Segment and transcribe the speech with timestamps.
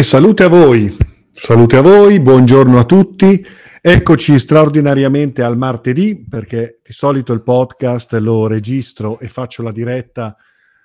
[0.00, 0.96] E salute a voi,
[1.30, 3.44] salute a voi, buongiorno a tutti.
[3.82, 10.34] Eccoci straordinariamente al martedì, perché di solito il podcast lo registro e faccio la diretta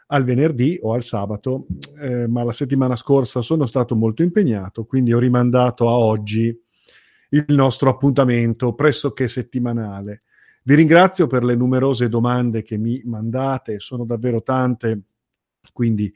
[0.08, 1.66] al venerdì o al sabato,
[2.02, 6.54] eh, ma la settimana scorsa sono stato molto impegnato, quindi ho rimandato a oggi
[7.30, 10.24] il nostro appuntamento pressoché settimanale.
[10.62, 15.04] Vi ringrazio per le numerose domande che mi mandate, sono davvero tante,
[15.72, 16.14] quindi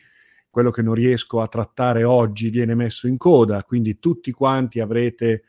[0.49, 5.43] quello che non riesco a trattare oggi viene messo in coda, quindi tutti quanti avrete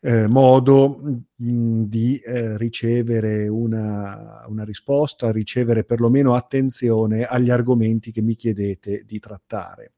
[0.00, 8.12] eh, modo mh, mm, di eh, ricevere una, una, risposta, ricevere perlomeno attenzione agli argomenti
[8.12, 9.94] che mi chiedete di trattare.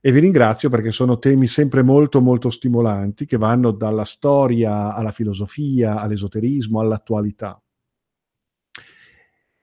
[0.00, 5.12] E vi ringrazio perché sono temi sempre molto molto stimolanti che vanno dalla storia alla
[5.12, 7.60] filosofia, all'esoterismo, all'attualità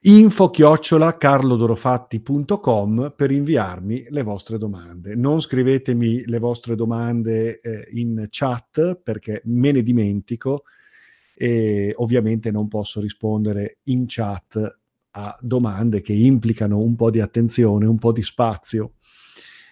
[0.07, 5.15] info chiocciola carlodorofatti.com per inviarmi le vostre domande.
[5.15, 10.65] Non scrivetemi le vostre domande eh, in chat perché me ne dimentico
[11.33, 17.87] e ovviamente non posso rispondere in chat a domande che implicano un po' di attenzione,
[17.87, 18.93] un po' di spazio.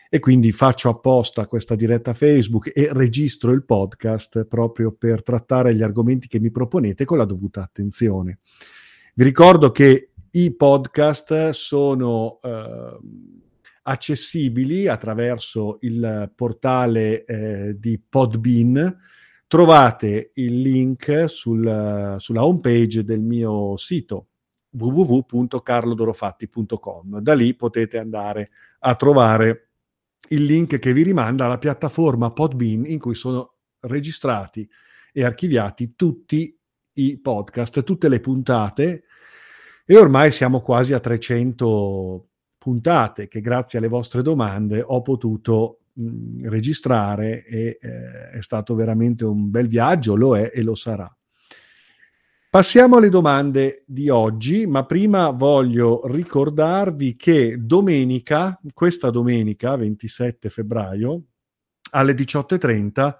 [0.09, 5.83] E quindi faccio apposta questa diretta Facebook e registro il podcast proprio per trattare gli
[5.83, 8.39] argomenti che mi proponete con la dovuta attenzione.
[9.15, 12.97] Vi ricordo che i podcast sono eh,
[13.83, 18.99] accessibili attraverso il portale eh, di Podbean.
[19.45, 24.29] Trovate il link sul, sulla homepage del mio sito
[24.71, 27.19] www.carlodorofatti.com.
[27.19, 29.67] Da lì potete andare a trovare
[30.29, 34.67] il link che vi rimanda alla piattaforma Podbean in cui sono registrati
[35.11, 36.59] e archiviati tutti
[36.93, 39.03] i podcast, tutte le puntate
[39.85, 45.79] e ormai siamo quasi a 300 puntate che grazie alle vostre domande ho potuto
[46.43, 51.13] registrare e eh, è stato veramente un bel viaggio, lo è e lo sarà.
[52.49, 61.23] Passiamo alle domande di oggi, ma prima voglio ricordarvi che domenica, questa domenica 27 febbraio,
[61.91, 63.15] alle 18.30,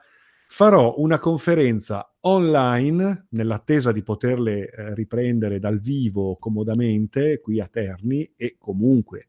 [0.48, 8.34] farò una conferenza online nell'attesa di poterle eh, riprendere dal vivo comodamente qui a Terni
[8.36, 9.28] e comunque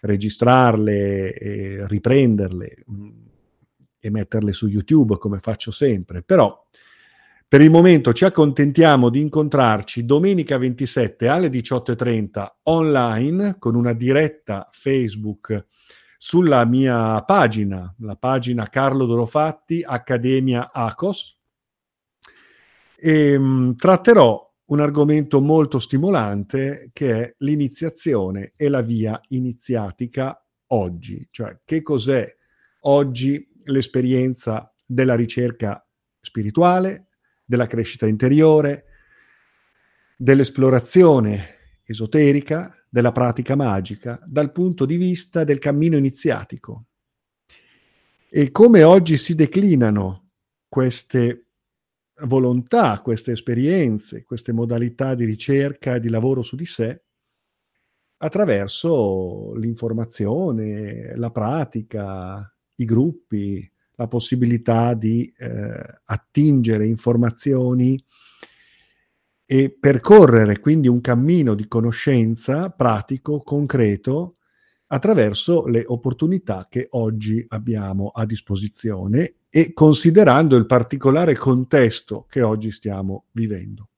[0.00, 3.10] registrarle e riprenderle mh, mm,
[4.00, 6.22] e metterle su YouTube come faccio sempre.
[6.22, 6.66] Però
[7.46, 14.66] per il momento ci accontentiamo di incontrarci domenica 27 alle 18.30 online con una diretta
[14.70, 15.66] Facebook
[16.16, 21.41] sulla mia pagina, la pagina Carlo Dorofatti, Accademia ACOS,
[23.04, 30.40] e mh, mm, tratterò un argomento molto stimolante che è l'iniziazione e la via iniziatica
[30.68, 32.26] oggi, cioè che cos'è
[32.82, 35.84] oggi l'esperienza della ricerca
[36.20, 37.08] spirituale,
[37.44, 38.84] della crescita interiore,
[40.16, 46.84] dell'esplorazione esoterica, della pratica magica dal punto di vista del cammino iniziatico.
[48.30, 50.30] E come oggi si declinano
[50.68, 51.48] queste
[52.24, 57.02] volontà, queste esperienze, queste modalità di ricerca e di lavoro su di sé
[58.18, 68.02] attraverso l'informazione, la pratica, i gruppi, la possibilità di eh, attingere informazioni
[69.44, 74.36] e percorrere quindi un cammino di conoscenza pratico, concreto,
[74.86, 82.70] attraverso le opportunità che oggi abbiamo a disposizione e considerando il particolare contesto che oggi
[82.70, 83.90] stiamo vivendo.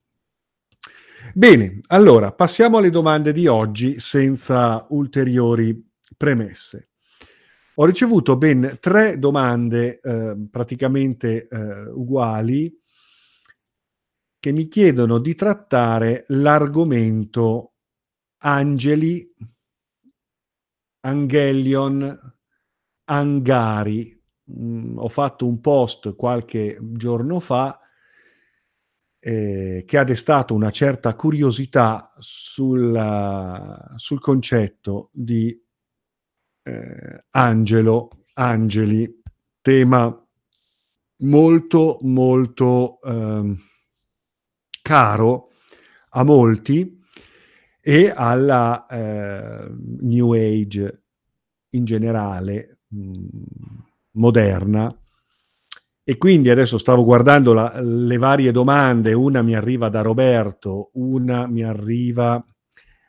[1.33, 5.81] Bene, allora passiamo alle domande di oggi senza ulteriori
[6.17, 6.89] premesse.
[7.75, 12.77] Ho ricevuto ben tre domande eh, praticamente eh, uguali
[14.37, 17.75] che mi chiedono di trattare l'argomento
[18.39, 19.33] angeli,
[20.99, 22.35] angelion,
[23.05, 24.14] angari.
[24.51, 27.79] Mm, ho fatto un post qualche giorno fa
[29.19, 35.59] eh, che ha destato una certa curiosità sul, sul concetto di
[36.61, 39.21] eh, angelo, angeli,
[39.61, 40.15] tema
[41.19, 43.55] molto molto eh,
[44.81, 45.49] caro
[46.09, 47.01] a molti
[47.81, 49.71] e alla eh,
[50.01, 51.03] New Age
[51.69, 52.79] in generale.
[52.89, 53.27] Mh,
[54.15, 54.95] moderna.
[56.07, 61.47] E quindi adesso stavo guardando la, le varie domande, una mi arriva da Roberto, una
[61.47, 62.45] mi arriva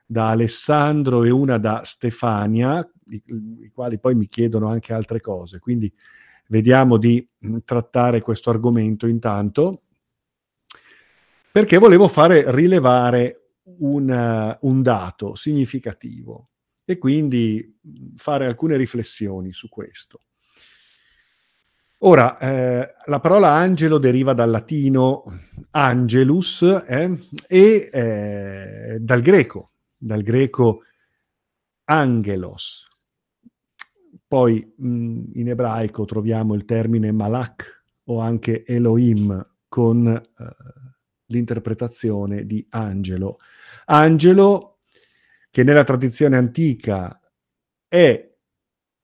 [0.07, 2.79] da Alessandro e una da Stefania,
[3.11, 3.23] i,
[3.65, 5.59] i quali poi mi chiedono anche altre cose.
[5.59, 5.93] Quindi
[6.49, 9.83] vediamo di mh, trattare questo argomento intanto,
[11.53, 16.51] perché volevo fare rilevare un, un dato significativo
[16.85, 17.79] e quindi
[18.15, 20.21] fare alcune riflessioni su questo.
[22.01, 25.23] Ora, eh, la parola angelo deriva dal latino
[25.71, 30.83] angelus eh, e eh, dal greco, dal greco
[31.85, 32.87] angelos.
[34.29, 40.23] Poi mh, in ebraico troviamo il termine malak o anche Elohim con eh,
[41.27, 43.39] l'interpretazione di angelo.
[43.87, 44.81] Angelo
[45.51, 47.19] che nella tradizione antica
[47.89, 48.31] è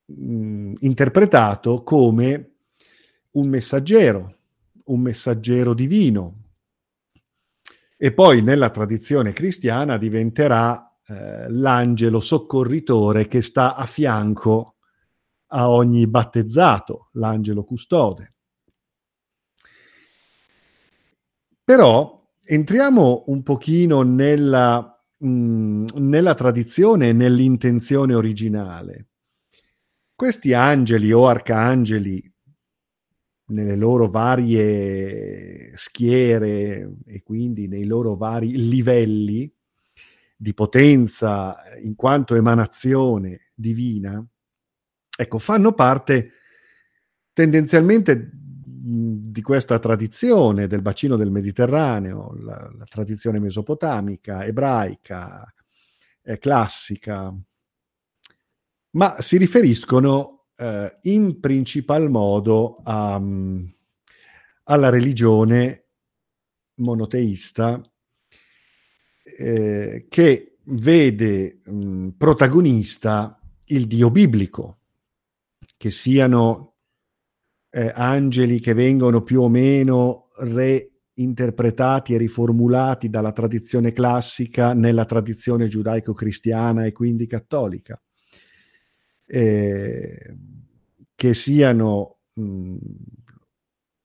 [0.04, 2.51] mh, interpretato come
[3.32, 4.36] un messaggero,
[4.84, 6.40] un messaggero divino.
[7.96, 14.76] E poi nella tradizione cristiana diventerà eh, l'angelo soccorritore che sta a fianco
[15.48, 18.34] a ogni battezzato, l'angelo custode.
[21.64, 29.08] Però entriamo un pochino nella, mh, mm, nella tradizione e nell'intenzione originale.
[30.14, 32.31] Questi angeli o arcangeli
[33.52, 39.52] nelle loro varie schiere e quindi nei loro vari livelli
[40.36, 44.24] di potenza in quanto emanazione divina,
[45.16, 46.32] ecco, fanno parte
[47.32, 55.44] tendenzialmente di questa tradizione del bacino del Mediterraneo, la, la tradizione mesopotamica, ebraica,
[56.22, 57.32] eh, classica,
[58.90, 63.72] ma si riferiscono eh, in principal modo a, um,
[64.64, 65.86] alla religione
[66.76, 67.80] monoteista
[69.38, 74.78] eh, che vede mh, protagonista il Dio biblico,
[75.76, 76.74] che siano
[77.70, 85.68] eh, angeli che vengono più o meno reinterpretati e riformulati dalla tradizione classica nella tradizione
[85.68, 88.00] giudaico-cristiana e quindi cattolica.
[89.26, 90.36] Eh,
[91.14, 92.18] che siano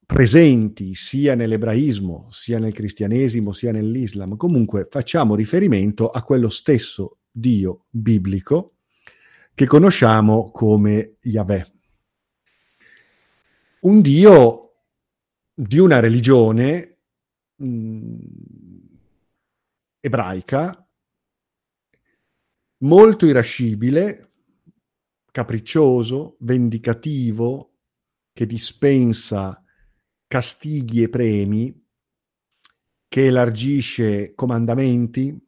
[0.05, 4.37] presenti sia nell'ebraismo, sia nel cristianesimo, sia nell'islam.
[4.37, 8.75] Comunque facciamo riferimento a quello stesso Dio biblico
[9.53, 11.73] che conosciamo come Yahweh.
[13.81, 14.75] Un Dio
[15.53, 16.99] di una religione
[17.55, 18.17] mh,
[19.99, 20.87] ebraica
[22.79, 24.26] molto irascibile,
[25.37, 27.75] capriccioso, vendicativo,
[28.33, 29.63] che dispensa
[30.25, 31.85] castighi e premi,
[33.07, 35.39] che elargisce comandamenti,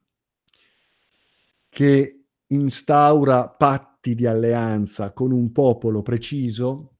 [1.67, 6.97] che instaura patti di alleanza con un popolo preciso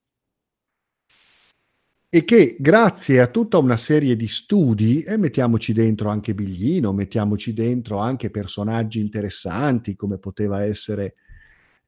[2.10, 7.54] e che grazie a tutta una serie di studi, e mettiamoci dentro anche Biglino, mettiamoci
[7.54, 11.14] dentro anche personaggi interessanti come poteva essere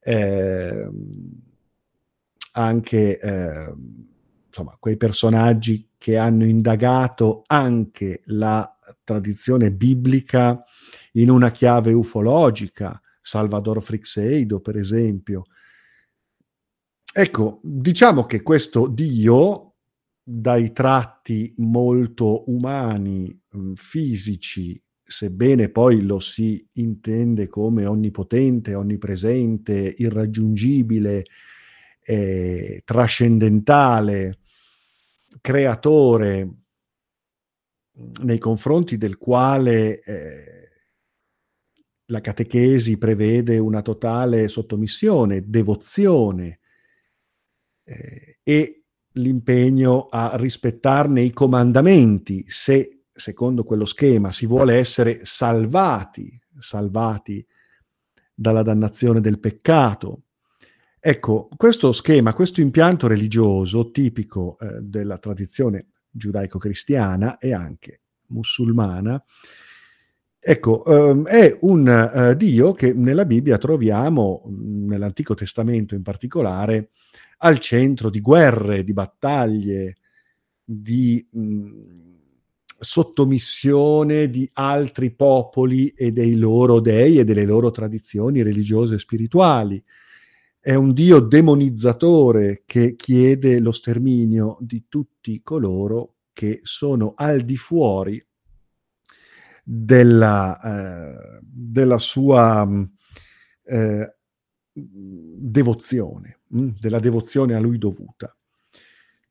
[0.02, 0.88] eh,
[2.52, 3.74] anche eh,
[4.46, 10.62] insomma, quei personaggi che hanno indagato anche la tradizione biblica
[11.12, 15.44] in una chiave ufologica, Salvador Frixeido per esempio.
[17.14, 19.74] Ecco, diciamo che questo Dio,
[20.22, 23.38] dai tratti molto umani,
[23.74, 24.81] fisici
[25.12, 31.24] sebbene poi lo si intende come onnipotente, onnipresente, irraggiungibile,
[32.02, 34.38] eh, trascendentale,
[35.40, 36.50] creatore,
[38.22, 40.68] nei confronti del quale eh,
[42.06, 46.60] la catechesi prevede una totale sottomissione, devozione
[47.84, 48.84] eh, e
[49.16, 57.44] l'impegno a rispettarne i comandamenti se secondo quello schema, si vuole essere salvati, salvati
[58.34, 60.22] dalla dannazione del peccato.
[60.98, 69.22] Ecco, questo schema, questo impianto religioso tipico eh, della tradizione giudaico-cristiana e anche musulmana,
[70.38, 76.90] ecco, ehm, è un eh, Dio che nella Bibbia troviamo, nell'Antico Testamento in particolare,
[77.38, 79.96] al centro di guerre, di battaglie,
[80.64, 81.26] di...
[81.30, 82.20] Mh,
[82.82, 89.82] sottomissione di altri popoli e dei loro dei e delle loro tradizioni religiose e spirituali.
[90.58, 97.56] È un Dio demonizzatore che chiede lo sterminio di tutti coloro che sono al di
[97.56, 98.24] fuori
[99.62, 102.68] della, eh, della sua
[103.64, 104.14] eh,
[104.72, 108.36] devozione, mh, della devozione a lui dovuta.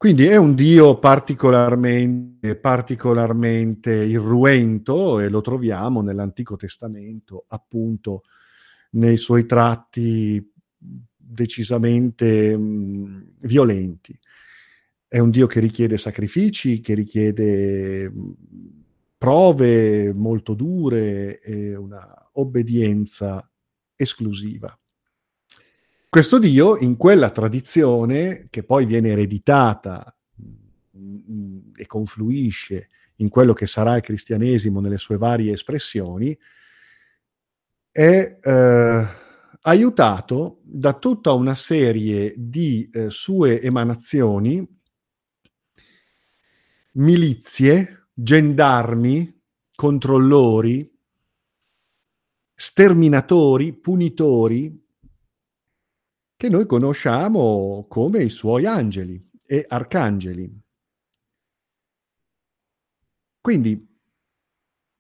[0.02, 8.24] Quindi è un Dio particolarmente, particolarmente irruento e lo troviamo nell'Antico Testamento, appunto
[8.94, 10.44] nei suoi tratti
[11.16, 14.20] decisamente mh, violenti.
[15.08, 18.12] È un Dio che richiede sacrifici, che richiede
[19.20, 23.48] prove molto dure e una obbedienza
[23.96, 24.76] esclusiva.
[26.14, 30.14] Questo Dio, in quella tradizione che poi viene ereditata
[31.74, 32.90] e confluisce
[33.20, 36.38] in quello che sarà il cristianesimo nelle sue varie espressioni,
[37.90, 39.08] è eh,
[39.62, 44.68] aiutato da tutta una serie di eh, sue emanazioni,
[46.96, 49.42] milizie, gendarmi,
[49.74, 50.94] controllori,
[52.54, 54.90] sterminatori, punitori,
[56.42, 60.52] che noi conosciamo come i suoi angeli e arcangeli.
[63.40, 64.00] Quindi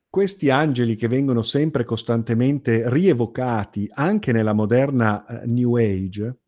[0.08, 6.42] questi angeli che vengono sempre costantemente rievocati anche nella moderna uh, New Age,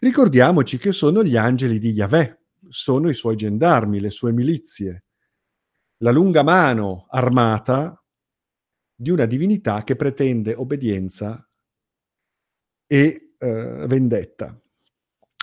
[0.00, 2.38] ricordiamoci che sono gli angeli di Yahweh,
[2.68, 5.04] sono i suoi gendarmi, le sue milizie,
[6.02, 8.04] la lunga mano armata
[8.94, 11.48] di una divinità che pretende obbedienza
[12.86, 14.58] e eh, vendetta,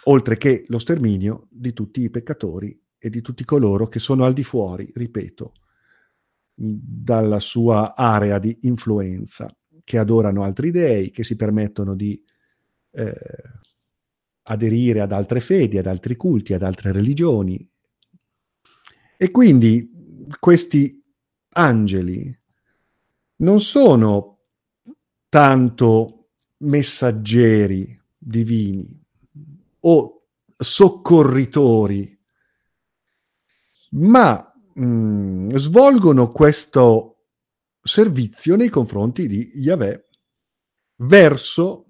[0.05, 4.33] oltre che lo sterminio di tutti i peccatori e di tutti coloro che sono al
[4.33, 5.53] di fuori, ripeto,
[6.53, 12.21] dalla sua area di influenza, che adorano altri dei, che si permettono di
[12.91, 13.15] eh,
[14.43, 17.65] aderire ad altre fedi, ad altri culti, ad altre religioni.
[19.17, 19.89] E quindi
[20.39, 21.01] questi
[21.49, 22.39] angeli
[23.37, 24.39] non sono
[25.29, 26.22] tanto
[26.63, 29.01] messaggeri divini
[29.81, 32.17] o soccorritori,
[33.91, 37.09] ma mh, mm, svolgono questo
[37.81, 40.07] servizio nei confronti di Yahweh
[40.97, 41.87] verso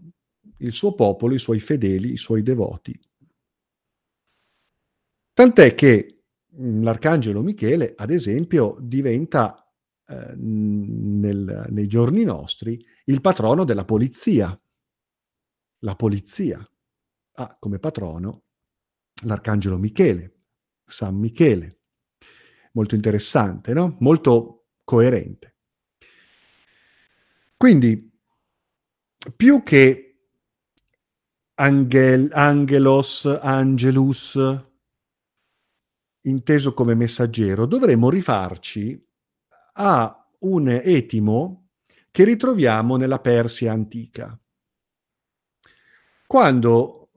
[0.57, 2.99] il suo popolo, i suoi fedeli, i suoi devoti.
[5.33, 6.23] Tant'è che
[6.59, 9.71] mm, l'arcangelo Michele, ad esempio, diventa
[10.07, 14.57] eh, nel, nei giorni nostri il patrono della polizia
[15.83, 16.65] la polizia
[17.35, 18.43] ha come patrono
[19.23, 20.41] l'arcangelo Michele,
[20.85, 21.79] San Michele.
[22.73, 23.97] Molto interessante, no?
[23.99, 25.55] Molto coerente.
[27.55, 28.11] Quindi,
[29.35, 30.27] più che
[31.55, 34.37] angel, angelos, angelus,
[36.21, 39.07] inteso come messaggero, dovremmo rifarci
[39.73, 41.69] a un etimo
[42.11, 44.37] che ritroviamo nella Persia antica
[46.25, 47.09] quando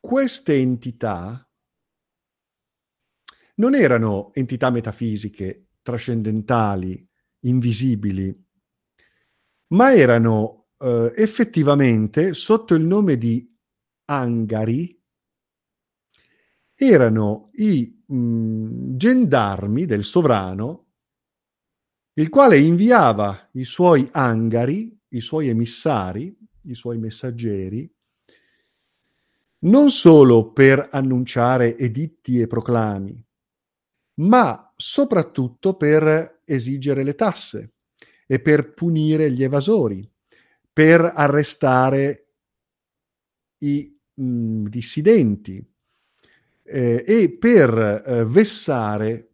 [0.00, 1.46] queste entità
[3.56, 7.06] non erano entità metafisiche, trascendentali,
[7.40, 8.34] invisibili,
[9.68, 13.46] ma erano eh, effettivamente sotto il nome di
[14.06, 14.98] Angari,
[16.74, 20.86] erano i mh, gendarmi del sovrano,
[22.14, 26.36] il quale inviava i suoi angari, i suoi emissari,
[26.72, 27.90] i suoi messaggeri,
[29.60, 33.22] non solo per annunciare editti e proclami,
[34.14, 37.72] ma soprattutto per esigere le tasse
[38.26, 40.08] e per punire gli evasori,
[40.72, 42.26] per arrestare
[43.58, 45.64] i mh, dissidenti
[46.62, 49.28] eh, e per eh, vessare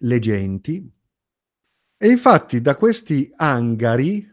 [0.00, 0.92] le genti.
[2.00, 4.27] E infatti da questi angari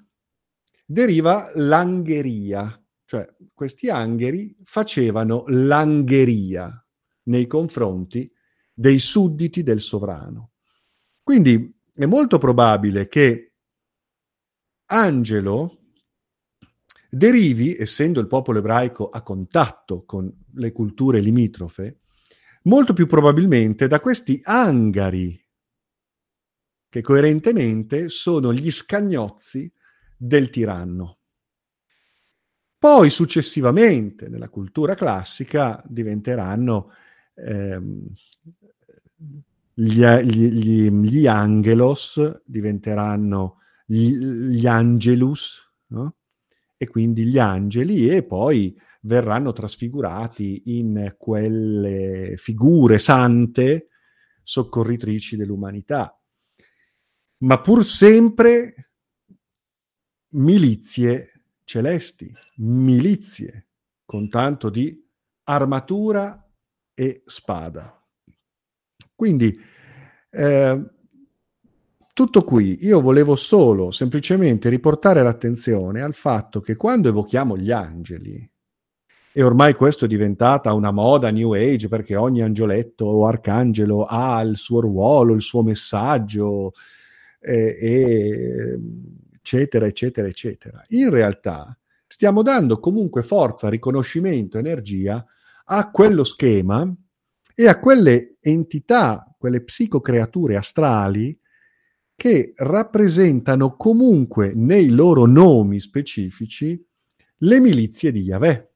[0.86, 6.86] deriva l'angheria, cioè questi angheri facevano l'angheria
[7.24, 8.32] nei confronti
[8.74, 10.51] dei sudditi del sovrano.
[11.24, 13.54] Quindi è molto probabile che
[14.88, 15.80] angelo
[17.10, 22.01] derivi, essendo il popolo ebraico a contatto con le culture limitrofe,
[22.63, 25.42] molto più probabilmente da questi angari,
[26.89, 29.72] che coerentemente sono gli scagnozzi
[30.18, 31.18] del tiranno.
[32.78, 36.92] Poi successivamente nella cultura classica diventeranno
[37.34, 38.06] ehm,
[39.74, 46.16] gli, gli, gli, angelos, diventeranno gli, gli angelus, no?
[46.78, 53.88] e quindi gli angeli, e poi verranno trasfigurati in quelle figure sante
[54.44, 56.20] soccorritrici dell'umanità.
[57.40, 58.74] Ma pur sempre
[60.36, 63.68] milizie celesti, milizie,
[64.06, 65.04] con tanto di
[65.46, 66.48] armatura
[66.94, 68.01] e spada.
[69.13, 69.58] Quindi,
[70.30, 70.84] eh,
[72.13, 78.50] tutto qui, io volevo solo semplicemente riportare l'attenzione al fatto che quando evochiamo gli angeli,
[79.38, 84.39] e ormai questo è diventata una moda New Age perché ogni angioletto o arcangelo ha
[84.42, 86.72] il suo ruolo, il suo messaggio,
[87.42, 88.80] eh, e,
[89.46, 90.84] eccetera, eccetera, eccetera.
[90.90, 95.24] In realtà stiamo dando comunque forza, riconoscimento, energia
[95.66, 96.92] a quello schema
[97.54, 101.38] e a quelle entità, quelle psicocreature astrali
[102.16, 106.84] che rappresentano comunque nei loro nomi specifici
[107.40, 108.70] le milizie di Yahweh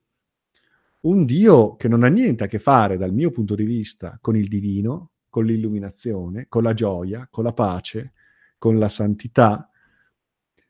[1.01, 4.35] un Dio che non ha niente a che fare dal mio punto di vista con
[4.35, 8.11] il divino, con l'illuminazione, con la gioia, con la pace,
[8.57, 9.68] con la santità,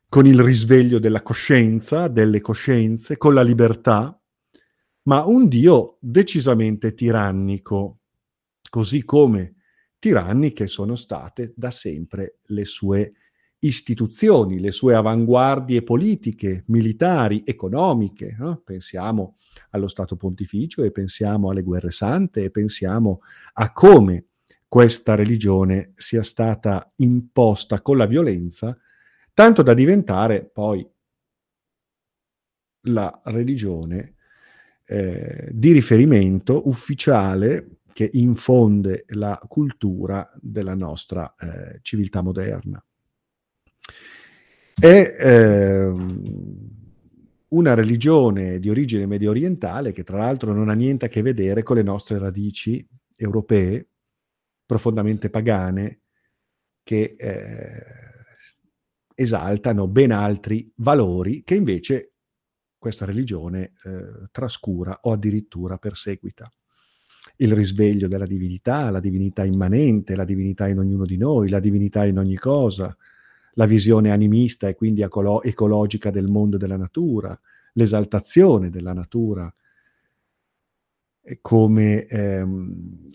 [0.10, 4.20] con il risveglio della coscienza, delle coscienze, con la libertà,
[5.04, 8.00] ma un Dio decisamente tirannico,
[8.70, 9.56] così come
[10.00, 13.14] tiranniche sono state da sempre le sue
[13.60, 18.36] istituzioni, le sue avanguardie politiche, militari, economiche.
[18.40, 18.62] No?
[18.66, 19.38] Pensiamo
[19.72, 23.20] allo Stato Pontificio e pensiamo alle guerre sante e pensiamo
[23.54, 24.26] a come
[24.68, 28.78] questa religione sia stata imposta con la violenza,
[29.40, 30.86] tanto da diventare poi
[32.88, 34.16] la religione
[34.86, 42.84] eh, di riferimento ufficiale che infonde la cultura della nostra eh, civiltà moderna.
[44.78, 45.94] È eh,
[47.48, 51.64] una religione di origine medio orientale che tra l'altro non ha niente a che vedere
[51.64, 53.88] con le nostre radici europee,
[54.66, 56.02] profondamente pagane,
[56.84, 58.09] che eh,
[59.20, 62.14] esaltano ben altri valori che invece
[62.78, 66.50] questa religione eh, trascura o addirittura perseguita.
[67.36, 72.06] Il risveglio della divinità, la divinità immanente, la divinità in ognuno di noi, la divinità
[72.06, 72.96] in ogni cosa,
[73.56, 77.38] la visione animista e quindi ecolo- ecologica del mondo e della natura,
[77.74, 79.54] l'esaltazione della natura
[81.42, 83.10] come ehm,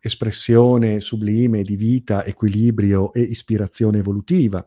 [0.00, 4.66] espressione sublime di vita, equilibrio e ispirazione evolutiva.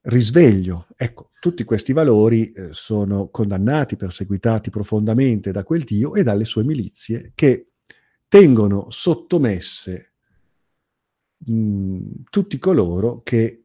[0.00, 6.44] Risveglio, ecco, tutti questi valori eh, sono condannati, perseguitati profondamente da quel Dio e dalle
[6.44, 7.72] sue milizie che
[8.28, 10.12] tengono sottomesse
[11.46, 11.98] mh,
[12.30, 13.64] tutti coloro che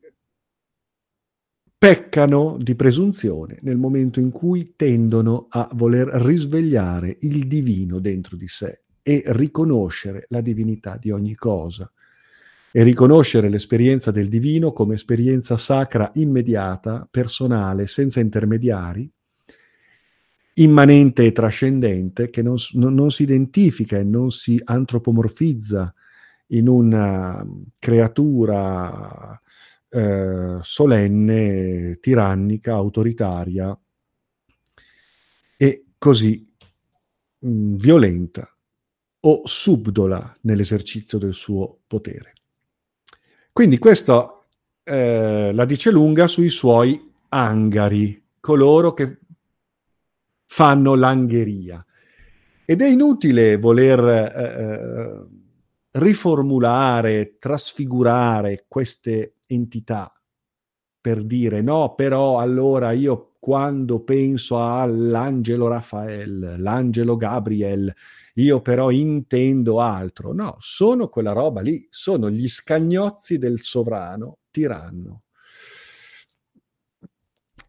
[1.78, 8.48] peccano di presunzione nel momento in cui tendono a voler risvegliare il divino dentro di
[8.48, 11.92] sé e riconoscere la divinità di ogni cosa
[12.76, 19.08] e riconoscere l'esperienza del divino come esperienza sacra immediata, personale, senza intermediari,
[20.56, 25.94] immanente e trascendente, che non, non si identifica e non si antropomorfizza
[26.48, 27.46] in una
[27.78, 29.40] creatura
[29.90, 33.80] eh, solenne, tirannica, autoritaria
[35.56, 36.52] e così
[37.38, 38.48] mh, mm, violenta
[39.26, 42.33] o subdola nell'esercizio del suo potere.
[43.54, 44.46] Quindi questo
[44.84, 49.20] eh, la dice lunga sui suoi angari, coloro che
[50.46, 51.86] fanno l'angheria.
[52.66, 55.42] Ed è inutile voler eh, eh
[55.94, 60.12] riformulare, trasfigurare queste entità
[61.00, 67.94] per dire no, però allora io quando penso all'angelo Raffaele, l'angelo Gabriel,
[68.36, 70.32] io però intendo altro.
[70.32, 75.24] No, sono quella roba lì, sono gli scagnozzi del sovrano tiranno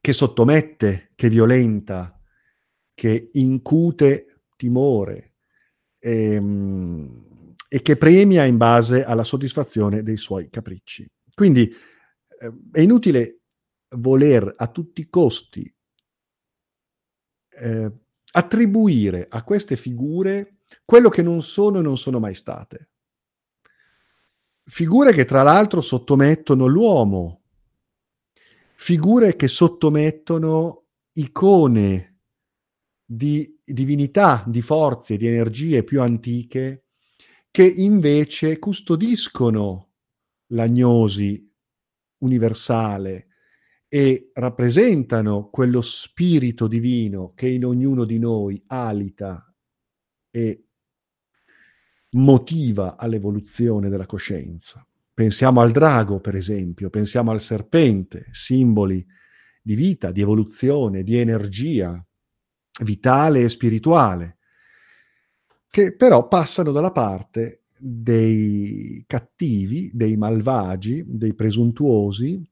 [0.01, 2.21] che sottomette, che violenta,
[2.95, 5.33] che incute timore.
[5.99, 11.05] Ehm, e che premia in base alla soddisfazione dei suoi capricci.
[11.35, 13.41] Quindi eh, è inutile
[13.97, 15.75] voler a tutti i costi
[17.57, 17.93] eh,
[18.33, 22.91] attribuire a queste figure quello che non sono e non sono mai state.
[24.65, 27.43] Figure che tra l'altro sottomettono l'uomo,
[28.75, 32.21] figure che sottomettono icone
[33.05, 36.87] di divinità, di forze, di energie più antiche
[37.51, 39.93] che invece custodiscono
[40.49, 41.49] l'agnosi
[42.19, 43.29] universale
[43.95, 49.55] e rappresentano quello spirito divino che in ognuno di noi alita
[50.33, 50.65] e
[52.17, 54.85] motiva all'evoluzione della coscienza.
[55.15, 59.07] Pensiamo al drago, per esempio, pensiamo al serpente, simboli
[59.63, 62.05] di vita, di evoluzione, di energia
[62.83, 64.39] vitale e spirituale,
[65.71, 72.45] che però passano dalla parte dei cattivi, dei malvagi, dei presuntuosi,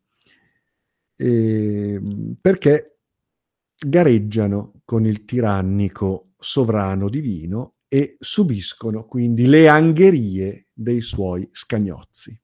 [1.22, 2.00] eh,
[2.40, 2.98] perché
[3.78, 12.36] gareggiano con il tirannico sovrano divino e subiscono quindi le angherie dei suoi scagnozzi.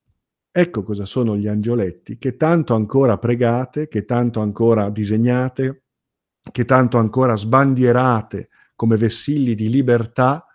[0.51, 5.85] Ecco cosa sono gli angioletti, che tanto ancora pregate, che tanto ancora disegnate,
[6.51, 10.47] che tanto ancora sbandierate come vessilli di libertà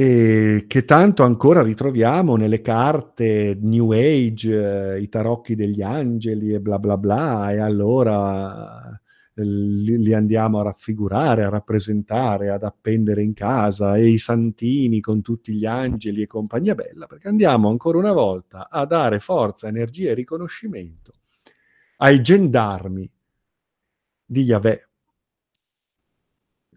[0.00, 6.60] e che tanto ancora ritroviamo nelle carte New Age, eh, i tarocchi degli angeli e
[6.60, 8.98] bla bla bla, e allora
[9.34, 15.00] eh, li, li, andiamo a raffigurare, a rappresentare, ad appendere in casa, e i santini
[15.00, 19.68] con tutti gli angeli e compagnia bella, perché andiamo ancora una volta a dare forza,
[19.68, 21.12] energia e riconoscimento
[21.98, 23.12] ai gendarmi
[24.24, 24.89] di Yahweh.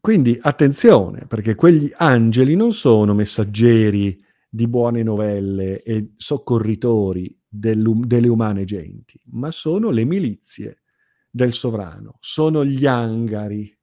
[0.03, 8.65] Quindi attenzione, perché quegli angeli non sono messaggeri di buone novelle e soccorritori delle umane
[8.65, 10.81] genti, ma sono le milizie
[11.29, 13.73] del sovrano, sono gli angari.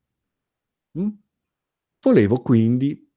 [0.99, 1.09] Mm?
[2.03, 3.11] Volevo quindi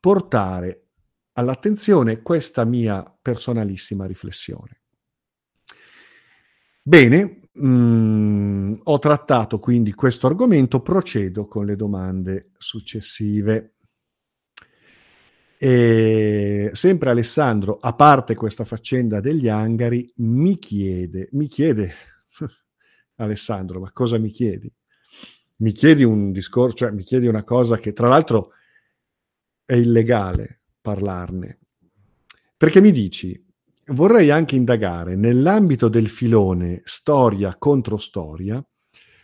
[0.00, 0.86] portare
[1.34, 4.84] all'attenzione questa mia personalissima riflessione.
[6.82, 13.74] Bene, Mm, ho trattato quindi questo argomento, procedo con le domande successive.
[15.60, 21.92] E sempre Alessandro, a parte questa faccenda degli angari, mi chiede, mi chiede,
[23.16, 24.72] Alessandro, ma cosa mi chiedi?
[25.56, 28.52] Mi chiedi un discorso, cioè mi chiedi una cosa che tra l'altro
[29.64, 31.58] è illegale parlarne.
[32.56, 33.44] Perché mi dici,
[33.88, 38.62] vorrei anche indagare nell'ambito del filone storia contro storia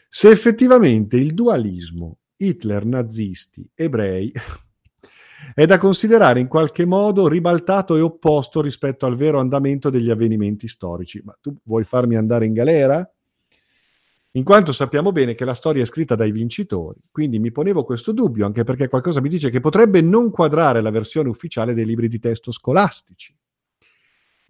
[0.09, 4.31] se effettivamente il dualismo Hitler, nazisti, ebrei
[5.55, 10.69] è da considerare in qualche modo ribaltato e opposto rispetto al vero andamento degli avvenimenti
[10.69, 11.21] storici.
[11.25, 13.09] Ma tu vuoi farmi andare in galera?
[14.37, 18.13] In quanto sappiamo bene che la storia è scritta dai vincitori, quindi mi ponevo questo
[18.13, 22.09] dubbio, anche perché qualcosa mi dice che potrebbe non quadrare la versione ufficiale dei libri
[22.09, 23.37] di testo scolastici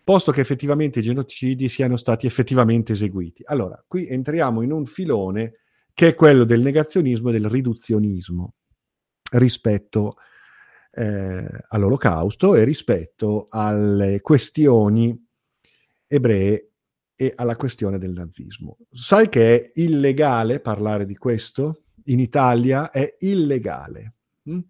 [0.05, 3.43] posto che effettivamente i genocidi siano stati effettivamente eseguiti.
[3.47, 5.61] Allora, qui entriamo in un filone
[5.95, 8.55] che è quello del negazionismo e del riduzionismo
[9.33, 10.17] rispetto
[10.93, 15.19] eh, all'olocausto e rispetto alle questioni
[16.07, 16.71] ebree
[17.17, 18.79] e alla questione del nazismo.
[18.91, 21.85] Sai che è illegale parlare di questo?
[22.05, 24.15] In Italia è illegale.
[24.45, 24.61] Hm?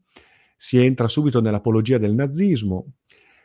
[0.57, 2.92] Si entra subito nell'apologia del nazismo,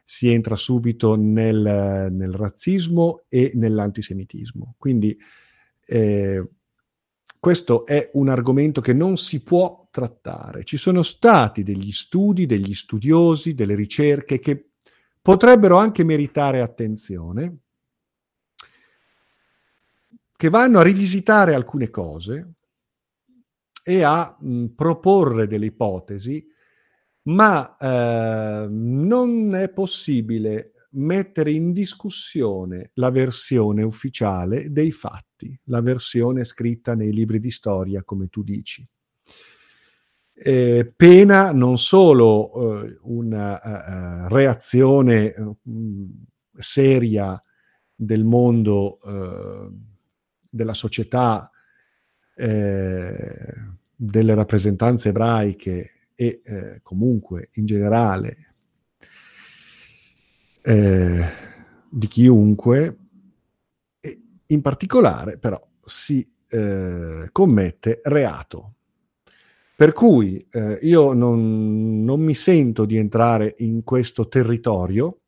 [0.09, 4.73] si entra subito nel, nel razzismo e nell'antisemitismo.
[4.75, 5.15] Quindi
[5.85, 6.49] eh,
[7.39, 10.63] questo è un argomento che non si può trattare.
[10.63, 14.71] Ci sono stati degli studi, degli studiosi, delle ricerche che
[15.21, 17.57] potrebbero anche meritare attenzione,
[20.35, 22.53] che vanno a rivisitare alcune cose
[23.83, 26.43] e a mh, proporre delle ipotesi
[27.23, 36.43] ma eh, non è possibile mettere in discussione la versione ufficiale dei fatti, la versione
[36.43, 38.87] scritta nei libri di storia, come tu dici.
[40.41, 43.59] Eh, pena non solo eh, una
[44.25, 45.57] uh, reazione uh,
[46.53, 47.41] seria
[47.93, 49.69] del mondo, uh,
[50.49, 51.51] della società,
[52.41, 58.55] delle rappresentanze ebraiche e eh, comunque in generale
[60.61, 61.25] eh,
[61.89, 62.97] di chiunque,
[64.47, 68.73] in particolare però si eh, commette reato.
[69.77, 75.21] Per cui eh, io non, non mi sento di entrare in questo territorio.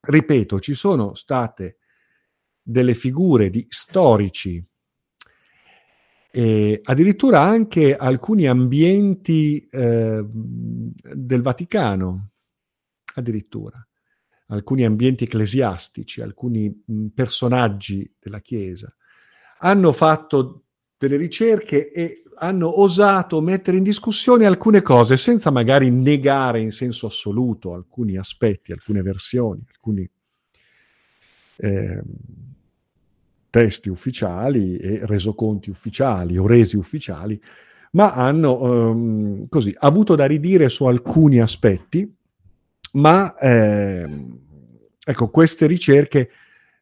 [0.00, 1.78] Ripeto, ci sono state
[2.60, 4.62] delle figure di storici
[6.36, 12.32] e addirittura anche alcuni ambienti eh, del Vaticano,
[13.14, 13.82] addirittura,
[14.48, 18.94] alcuni ambienti ecclesiastici, alcuni personaggi della Chiesa,
[19.60, 20.64] hanno fatto
[20.98, 27.06] delle ricerche e hanno osato mettere in discussione alcune cose senza magari negare in senso
[27.06, 30.06] assoluto alcuni aspetti, alcune versioni, alcuni...
[31.56, 32.02] Eh,
[33.56, 37.40] testi ufficiali e resoconti ufficiali o resi ufficiali,
[37.92, 42.14] ma hanno um, così, avuto da ridire su alcuni aspetti,
[42.92, 44.06] ma eh,
[45.02, 46.30] ecco, queste ricerche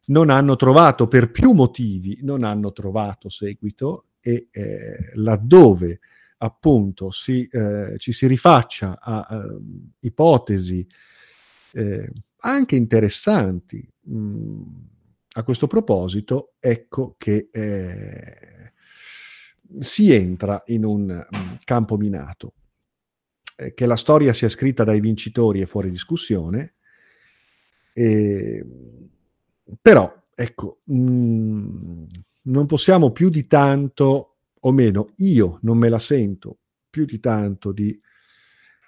[0.07, 6.01] non hanno trovato per più motivi, non hanno trovato seguito e eh, laddove
[6.39, 9.47] appunto si, eh, ci si rifaccia a, a
[9.99, 10.85] ipotesi
[11.71, 14.63] eh, anche interessanti mh, mm,
[15.37, 18.73] a questo proposito, ecco che eh,
[19.79, 22.53] si entra in un mm, campo minato.
[23.57, 26.75] Eh, che la storia sia scritta dai vincitori è fuori discussione,
[27.93, 28.65] e,
[29.81, 32.03] però ecco, mh, mm,
[32.43, 37.73] non possiamo più di tanto, o meno io non me la sento più di tanto
[37.73, 37.99] di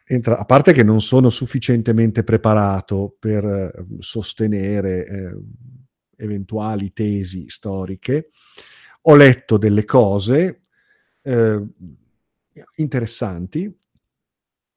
[0.06, 5.38] entra, a parte che non sono sufficientemente preparato per eh, sostenere eh,
[6.18, 8.32] eventuali tesi storiche,
[9.04, 10.62] ho letto delle cose
[11.22, 11.66] eh,
[12.76, 13.74] interessanti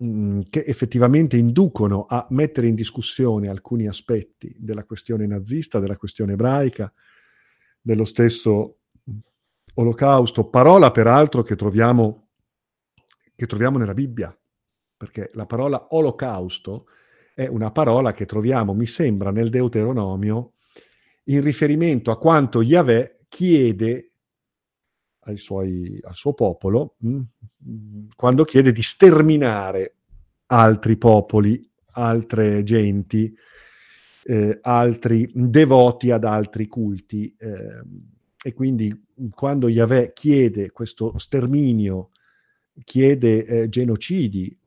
[0.05, 6.35] mm, che effettivamente inducono a mettere in discussione alcuni aspetti della questione nazista, della questione
[6.35, 6.93] ebraica,
[7.81, 8.77] dello stesso
[9.75, 12.29] olocausto, parola peraltro che troviamo,
[13.35, 14.33] che troviamo nella Bibbia
[15.01, 16.89] perché la parola olocausto
[17.35, 20.57] è una parola che troviamo, mi sembra, nel Deuteronomio
[21.25, 24.11] in riferimento a quanto Yahweh chiede
[25.37, 27.21] suoi, al suo popolo mh,
[27.69, 29.97] mm, quando chiede di sterminare
[30.47, 33.33] altri popoli, altre genti,
[34.25, 37.35] eh, altri devoti ad altri culti.
[37.39, 37.83] Eh,
[38.43, 42.11] e quindi quando Yahweh chiede questo sterminio,
[42.85, 44.59] chiede eh, genocidi,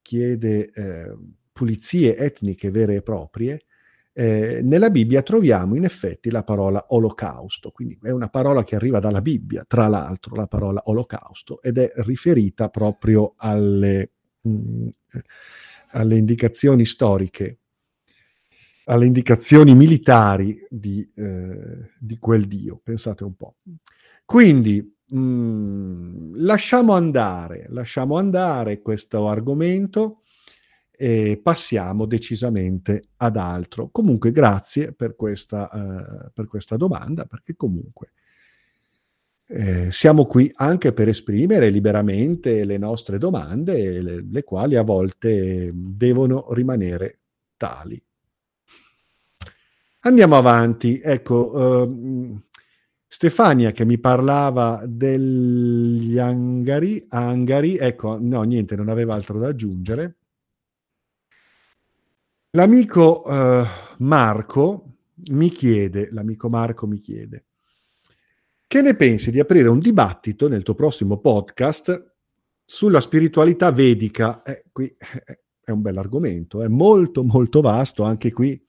[0.00, 1.16] chiede eh,
[1.52, 3.66] pulizie etniche vere e proprie,
[4.12, 9.00] eh, nella Bibbia troviamo in effetti la parola olocausto, quindi è una parola che arriva
[9.00, 14.88] dalla Bibbia, tra l'altro la parola olocausto, ed è riferita proprio alle, mh, mm,
[15.92, 17.58] alle indicazioni storiche,
[18.84, 23.56] alle indicazioni militari di, eh, di quel Dio, pensate un po'.
[24.24, 30.21] Quindi Mm, lasciamo andare, lasciamo andare questo argomento
[31.02, 33.88] e passiamo decisamente ad altro.
[33.90, 38.12] Comunque grazie per questa, uh, per questa domanda, perché comunque
[39.48, 45.72] eh, siamo qui anche per esprimere liberamente le nostre domande, le, le quali a volte
[45.74, 47.18] devono rimanere
[47.56, 48.00] tali.
[50.02, 51.00] Andiamo avanti.
[51.02, 52.40] Ecco, uh,
[53.08, 60.18] Stefania che mi parlava degli angari, angari, ecco, no, niente, non aveva altro da aggiungere.
[62.54, 63.64] L'amico uh,
[64.00, 64.96] Marco
[65.28, 67.46] mi chiede, l'amico Marco mi chiede,
[68.66, 72.12] che ne pensi di aprire un dibattito nel tuo prossimo podcast
[72.62, 74.42] sulla spiritualità vedica?
[74.42, 78.62] Eh, qui eh, è un bel argomento, è molto molto vasto, anche qui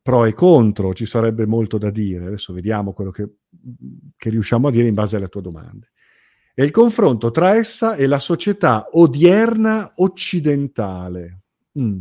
[0.00, 2.24] pro e contro, ci sarebbe molto da dire.
[2.24, 3.28] Adesso vediamo quello che,
[4.16, 5.92] che riusciamo a dire in base alle tue domande.
[6.54, 11.42] È il confronto tra essa e la società odierna occidentale.
[11.78, 12.00] Mm.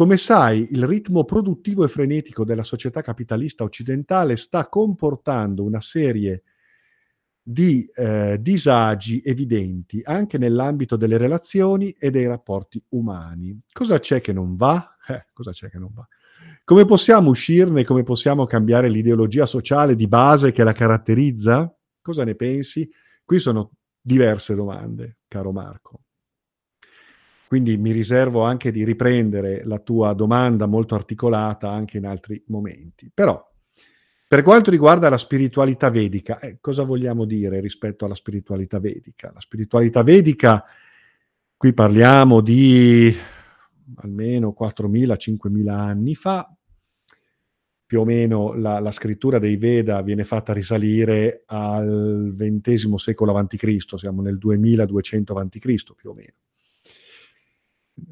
[0.00, 6.44] Come sai, il ritmo produttivo e frenetico della società capitalista occidentale sta comportando una serie
[7.42, 13.60] di eh, disagi evidenti anche nell'ambito delle relazioni e dei rapporti umani.
[13.70, 14.96] Cosa c'è che non va?
[15.06, 16.08] Eh, cosa c'è che non va?
[16.64, 17.84] Come possiamo uscirne?
[17.84, 21.76] Come possiamo cambiare l'ideologia sociale di base che la caratterizza?
[22.00, 22.90] Cosa ne pensi?
[23.22, 26.04] Qui sono diverse domande, caro Marco.
[27.50, 33.10] Quindi mi riservo anche di riprendere la tua domanda molto articolata anche in altri momenti.
[33.12, 33.44] Però,
[34.28, 39.32] per quanto riguarda la spiritualità vedica, eh, cosa vogliamo dire rispetto alla spiritualità vedica?
[39.34, 40.64] La spiritualità vedica,
[41.56, 43.12] qui parliamo di
[43.96, 46.56] almeno 4.000-5.000 anni fa,
[47.84, 53.76] più o meno la, la, scrittura dei Veda viene fatta risalire al XX secolo a.C.,
[53.96, 55.94] siamo nel 2200 a.C.
[55.96, 56.34] più o meno.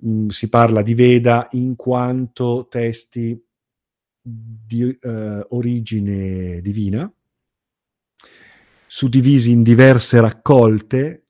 [0.07, 3.41] Mm, si parla di Veda in quanto testi
[4.21, 7.11] di eh, origine divina,
[8.87, 11.29] suddivisi in diverse raccolte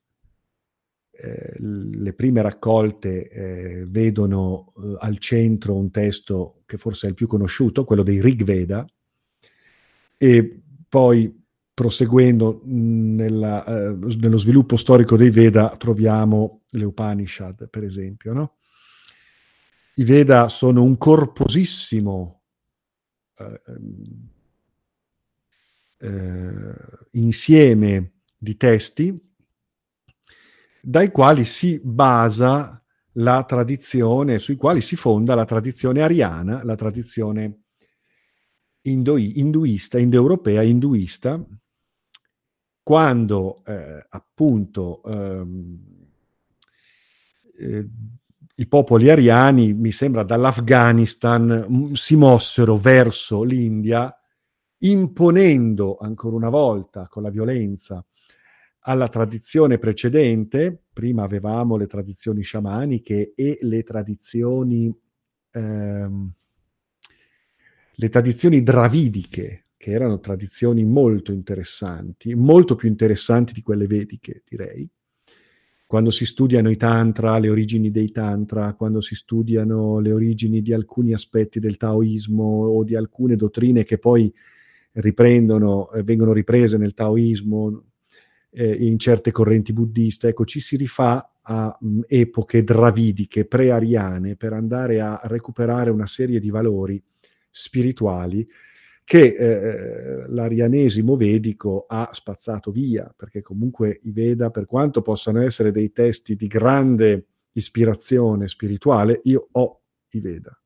[1.21, 7.17] eh, le prime raccolte eh, vedono eh, al centro un testo che forse è il
[7.17, 8.87] più conosciuto, quello dei Rig Veda,
[10.17, 11.38] e poi
[11.79, 18.33] proseguendo nella, eh, nello sviluppo storico dei Veda troviamo le Upanishad, per esempio.
[18.33, 18.57] No?
[19.95, 22.43] I Veda sono un corposissimo
[23.37, 23.63] eh,
[25.99, 26.77] ehm,
[27.13, 29.33] insieme di testi
[30.83, 37.61] dai quali si basa la tradizione, sui quali si fonda la tradizione ariana, la tradizione
[38.83, 41.41] indoi, induista, indoeuropea, induista,
[42.89, 45.79] quando eh, appunto ehm,
[47.59, 47.89] eh,
[48.55, 54.11] i popoli ariani, mi sembra dall'Afghanistan, m- si mossero verso l'India,
[54.79, 58.03] imponendo ancora una volta con la violenza
[58.81, 64.91] alla tradizione precedente, prima avevamo le tradizioni sciamaniche e le tradizioni,
[65.51, 66.33] ehm,
[67.97, 74.87] le tradizioni dravidiche, che erano tradizioni molto interessanti, molto più interessanti di quelle vediche, direi.
[75.87, 80.75] Quando si studiano i tantra, le origini dei tantra, quando si studiano le origini di
[80.75, 84.31] alcuni aspetti del taoismo o di alcune dottrine che poi
[84.95, 87.85] riprendono, eh, vengono riprese nel taoismo,
[88.51, 94.53] eh, in certe correnti buddiste, ecco, ci si rifà a mh, epoche dravidiche, pre-ariane, per
[94.53, 97.01] andare a recuperare una serie di valori
[97.49, 98.47] spirituali
[99.09, 105.73] che eh, l'arianesimo vedico ha spazzato via, perché comunque i Veda, per quanto possano essere
[105.73, 110.61] dei testi di grande ispirazione spirituale, io ho i Veda.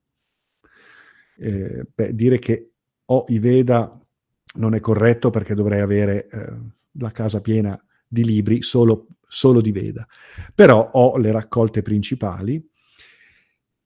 [1.38, 2.72] Eh, beh, dire che
[3.04, 3.96] ho i Veda
[4.54, 6.52] non è corretto perché dovrei avere eh,
[6.98, 10.04] la casa piena di libri solo, solo di Veda.
[10.52, 12.60] Però ho le raccolte principali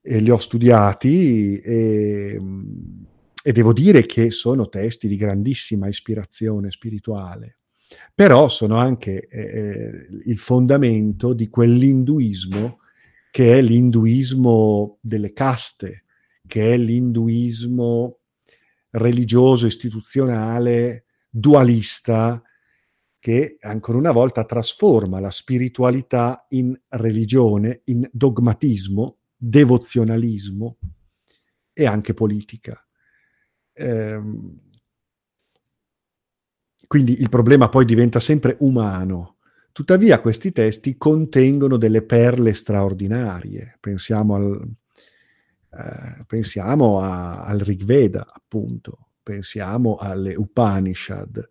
[0.00, 2.40] e li ho studiati e,
[3.46, 7.58] e devo dire che sono testi di grandissima ispirazione spirituale,
[8.12, 12.80] però sono anche eh, il fondamento di quell'induismo
[13.30, 16.06] che è l'induismo delle caste,
[16.44, 18.18] che è l'induismo
[18.90, 22.42] religioso, istituzionale, dualista,
[23.20, 30.78] che ancora una volta trasforma la spiritualità in religione, in dogmatismo, devozionalismo
[31.72, 32.80] e anche politica.
[33.76, 34.60] Ehm,
[36.86, 39.36] quindi il problema poi diventa sempre umano.
[39.72, 43.76] Tuttavia questi testi contengono delle perle straordinarie.
[43.80, 44.68] Pensiamo al,
[45.72, 51.46] eh, pensiamo a, al Rig Veda, appunto, pensiamo alle Upanishad,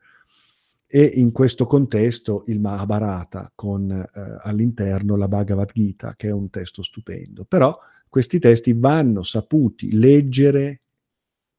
[0.87, 4.09] e in questo contesto il Mahabharata con eh,
[4.41, 7.45] all'interno la Bhagavad Gita, che è un testo stupendo.
[7.45, 10.84] Però questi testi vanno saputi leggere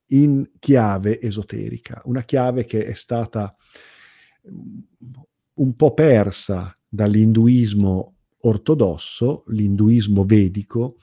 [0.09, 3.55] in chiave esoterica, una chiave che è stata
[4.51, 4.79] mm,
[5.55, 10.99] un po' persa dall'induismo ortodosso, l'induismo vedico,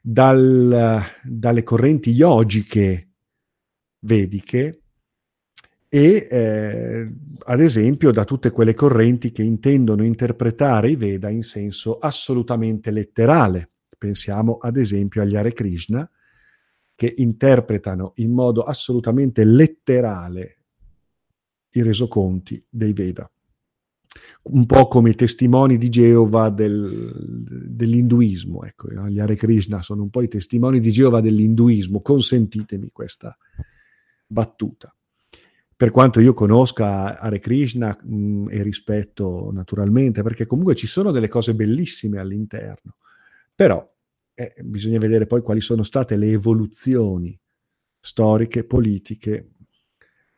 [0.00, 3.08] dal, dalle correnti yogiche
[4.00, 4.80] vediche,
[5.92, 7.12] e eh,
[7.46, 13.70] ad esempio da tutte quelle correnti che intendono interpretare i Veda in senso assolutamente letterale.
[13.98, 16.08] Pensiamo ad esempio agli Hare Krishna
[17.00, 20.56] che interpretano in modo assolutamente letterale
[21.70, 23.30] i resoconti dei Veda.
[24.42, 27.10] Un po' come i testimoni di Geova del,
[27.70, 28.64] dell'induismo.
[28.64, 32.02] Ecco, gli Hare Krishna sono un po' i testimoni di Geova dell'induismo.
[32.02, 33.34] Consentitemi questa
[34.26, 34.94] battuta
[35.74, 41.12] per quanto io conosca Hare Krishna mh, mm, e rispetto naturalmente, perché comunque ci sono
[41.12, 42.96] delle cose bellissime all'interno,
[43.54, 43.89] però
[44.40, 47.38] eh, bisogna vedere poi quali sono state le evoluzioni
[48.00, 49.50] storiche, politiche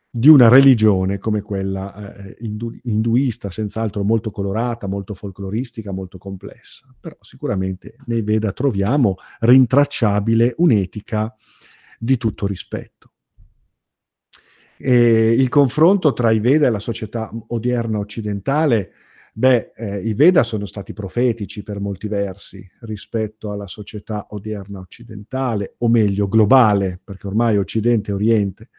[0.09, 6.93] di una religione come quella eh, indu- induista, senz'altro molto colorata, molto folcloristica, molto complessa.
[6.99, 11.33] Però sicuramente nei Veda troviamo rintracciabile un'etica
[11.97, 13.11] di tutto rispetto.
[14.77, 18.91] E il confronto tra i Veda e la società odierna occidentale,
[19.33, 25.75] beh, eh, i Veda sono stati profetici per molti versi rispetto alla società odierna occidentale,
[25.79, 28.69] o meglio globale, perché ormai Occidente e Oriente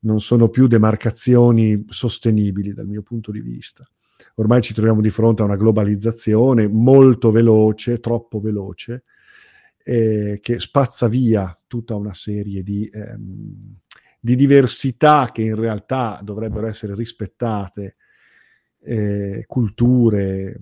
[0.00, 3.88] non sono più demarcazioni sostenibili dal mio punto di vista.
[4.36, 9.04] Ormai ci troviamo di fronte a una globalizzazione molto veloce, troppo veloce,
[9.84, 12.88] eh, che spazza via tutta una serie di...
[12.92, 13.78] Ehm,
[14.26, 17.94] di diversità che in realtà dovrebbero essere rispettate,
[18.86, 20.60] eh, culture,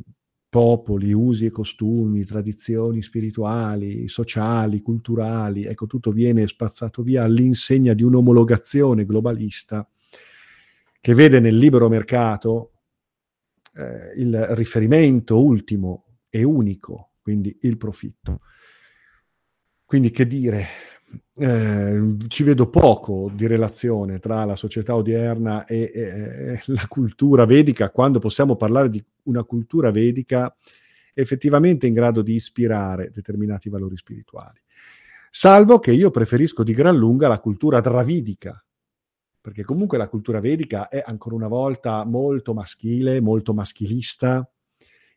[0.49, 8.03] popoli, usi e costumi, tradizioni spirituali, sociali, culturali, ecco, tutto viene spazzato via all'insegna di
[8.03, 9.89] un'omologazione globalista
[11.01, 12.73] che vede nel libero mercato
[13.75, 18.41] eh, il riferimento ultimo e unico, quindi il profitto.
[19.85, 20.67] Quindi che dire,
[21.37, 27.45] eh, ci vedo poco di relazione tra la società odierna e, e, e, la cultura
[27.45, 30.55] vedica, quando possiamo parlare di una cultura vedica
[31.15, 34.61] effettivamente in grado di ispirare determinati valori spirituali.
[35.31, 38.65] Salvo che io preferisco di gran lunga la cultura dravidica,
[39.41, 44.49] perché comunque la cultura vedica è ancora una volta molto maschile, molto maschilista,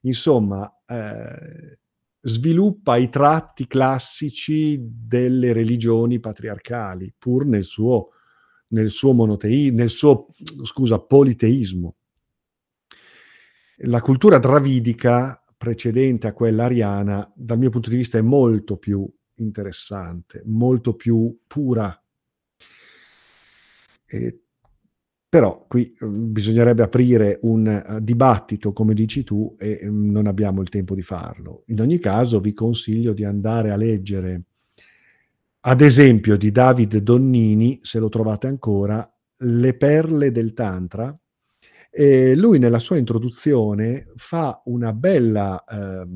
[0.02, 1.80] insomma, eh,
[2.20, 8.10] sviluppa i tratti classici delle religioni patriarcali, pur nel suo,
[8.70, 10.28] nel suo monoteismo, nel suo,
[10.64, 11.96] scusa, politeismo.
[13.82, 19.08] La cultura dravidica precedente a quella ariana, dal mio punto di vista, è molto più
[19.36, 22.00] interessante, molto più pura,
[24.08, 24.42] e,
[25.30, 30.62] però qui mm, bisognerebbe aprire un uh, dibattito, come dici tu, e um, non abbiamo
[30.62, 31.64] il tempo di farlo.
[31.68, 34.44] In ogni caso vi consiglio di andare a leggere,
[35.62, 39.10] ad esempio, di David Donnini, se lo trovate ancora,
[39.40, 41.16] Le perle del Tantra.
[41.90, 46.08] E lui nella sua introduzione fa una bella eh,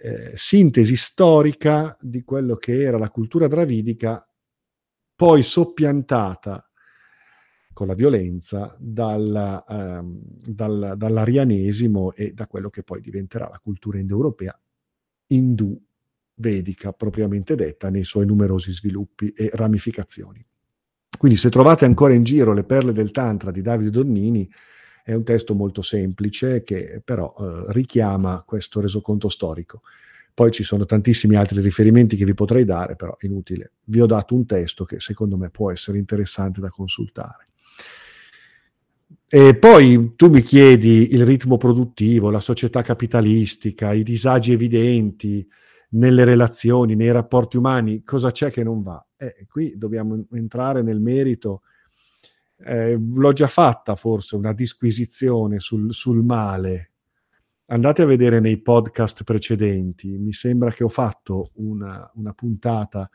[0.00, 4.24] eh, sintesi storica di quello che era la cultura dravidica
[5.14, 6.67] poi soppiantata
[7.78, 14.00] con la violenza dal, ehm, dal, dall'arianesimo e da quello che poi diventerà la cultura
[14.00, 14.60] indoeuropea
[15.28, 15.80] indù
[16.34, 20.44] vedica propriamente detta nei suoi numerosi sviluppi e ramificazioni.
[21.16, 24.50] Quindi se trovate ancora in giro le perle del Tantra di Davide Donnini,
[25.04, 29.82] è un testo molto semplice che però eh, richiama questo resoconto storico.
[30.34, 33.74] Poi ci sono tantissimi altri riferimenti che vi potrei dare, però inutile.
[33.84, 37.47] Vi ho dato un testo che secondo me può essere interessante da consultare.
[39.30, 45.46] E poi tu mi chiedi il ritmo produttivo, la società capitalistica, i disagi evidenti
[45.90, 49.04] nelle relazioni, nei rapporti umani, cosa c'è che non va?
[49.16, 51.62] Eh, qui dobbiamo entrare nel merito.
[52.56, 56.92] Eh, l'ho già fatta forse una disquisizione sul, sul male
[57.70, 63.08] andate a vedere nei podcast precedenti, mi sembra che ho fatto una, una puntata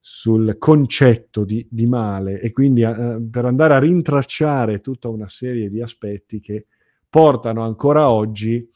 [0.00, 5.68] sul concetto di, di male e quindi uh, per andare a rintracciare tutta una serie
[5.68, 6.66] di aspetti che
[7.08, 8.66] portano ancora oggi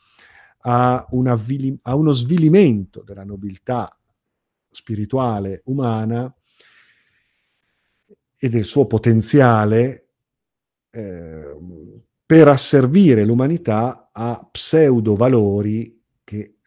[0.67, 3.97] a, avvili- a uno svilimento della nobiltà
[4.71, 6.33] spirituale umana
[8.37, 10.09] e del suo potenziale
[10.91, 11.57] eh,
[12.27, 16.03] per asservire l'umanità a pseudo valori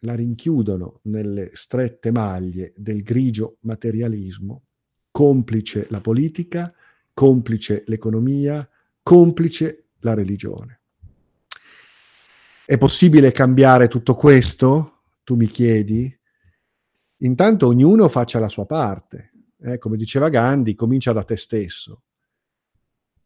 [0.00, 4.64] la rinchiudono nelle strette maglie del grigio materialismo,
[5.10, 6.72] complice la politica,
[7.12, 8.68] complice l'economia,
[9.02, 10.80] complice la religione.
[12.64, 15.02] È possibile cambiare tutto questo?
[15.24, 16.14] Tu mi chiedi?
[17.22, 19.32] Intanto ognuno faccia la sua parte.
[19.60, 22.02] Eh, come diceva Gandhi, comincia da te stesso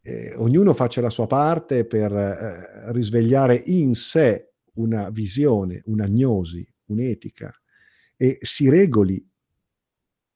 [0.03, 7.53] eh, ognuno faccia la sua parte per eh, risvegliare in sé una visione, un'agnosi, un'etica
[8.17, 9.25] e si regoli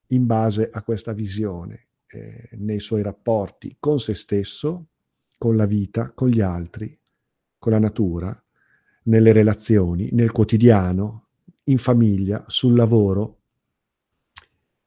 [0.07, 4.87] in base a questa visione eh, nei suoi rapporti con se stesso,
[5.37, 6.97] con la vita, con gli altri,
[7.57, 8.41] con la natura,
[9.03, 11.27] nelle relazioni, nel quotidiano,
[11.63, 13.41] in famiglia, sul lavoro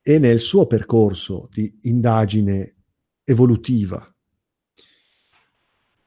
[0.02, 2.76] e nel suo percorso di indagine
[3.24, 4.14] evolutiva.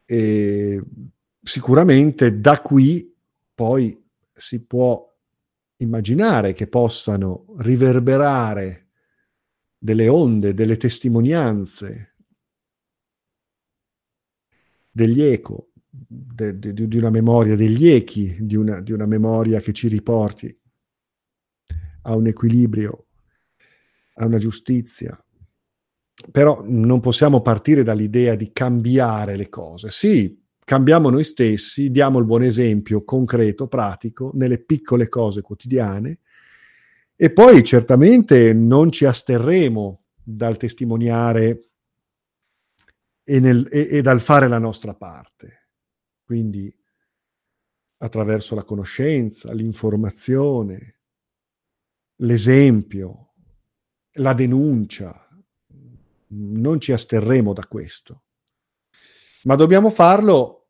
[0.05, 0.83] E
[1.41, 3.12] sicuramente da qui
[3.54, 4.01] poi
[4.34, 5.12] si può
[5.78, 8.89] immaginare che possano riverberare
[9.78, 12.16] delle onde, delle testimonianze,
[14.89, 19.74] degli eco, de, de, di una memoria, degli echi di una, di una memoria che
[19.74, 20.58] ci riporti
[22.04, 23.08] a un equilibrio,
[24.16, 25.18] a una giustizia,
[26.32, 29.89] però non possiamo partire dall'idea di cambiare le cose.
[29.89, 36.20] Sì, cambiamo noi stessi, diamo il buon esempio concreto, pratico, nelle piccole cose quotidiane
[37.16, 41.70] e poi certamente non ci asterremo dal testimoniare
[43.24, 45.70] e, nel, e, e dal fare la nostra parte.
[46.24, 46.74] Quindi
[47.97, 50.99] attraverso la conoscenza, l'informazione,
[52.18, 53.34] l'esempio,
[54.18, 55.28] la denuncia,
[56.28, 58.24] non ci asterremo da questo.
[59.43, 60.69] Ma dobbiamo farlo,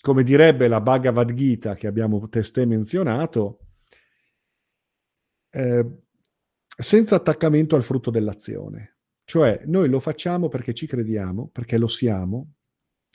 [0.00, 3.58] come direbbe la Bhagavad Gita che abbiamo testé menzionato,
[5.50, 5.86] eh,
[6.76, 8.96] senza attaccamento al frutto dell'azione.
[9.24, 12.54] Cioè, noi lo facciamo perché ci crediamo, perché lo siamo,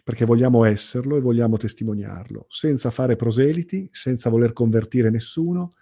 [0.03, 5.73] perché vogliamo esserlo e vogliamo testimoniarlo, senza fare proseliti, senza voler convertire nessuno,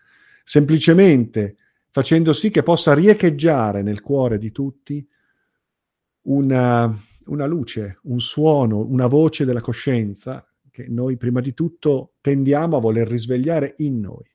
[0.43, 1.57] semplicemente
[1.89, 5.05] facendo sì che possa riecheggiare nel cuore di tutti
[6.21, 12.77] una, una luce, un suono, una voce della coscienza che noi prima di tutto tendiamo
[12.77, 14.31] a voler risvegliare in noi.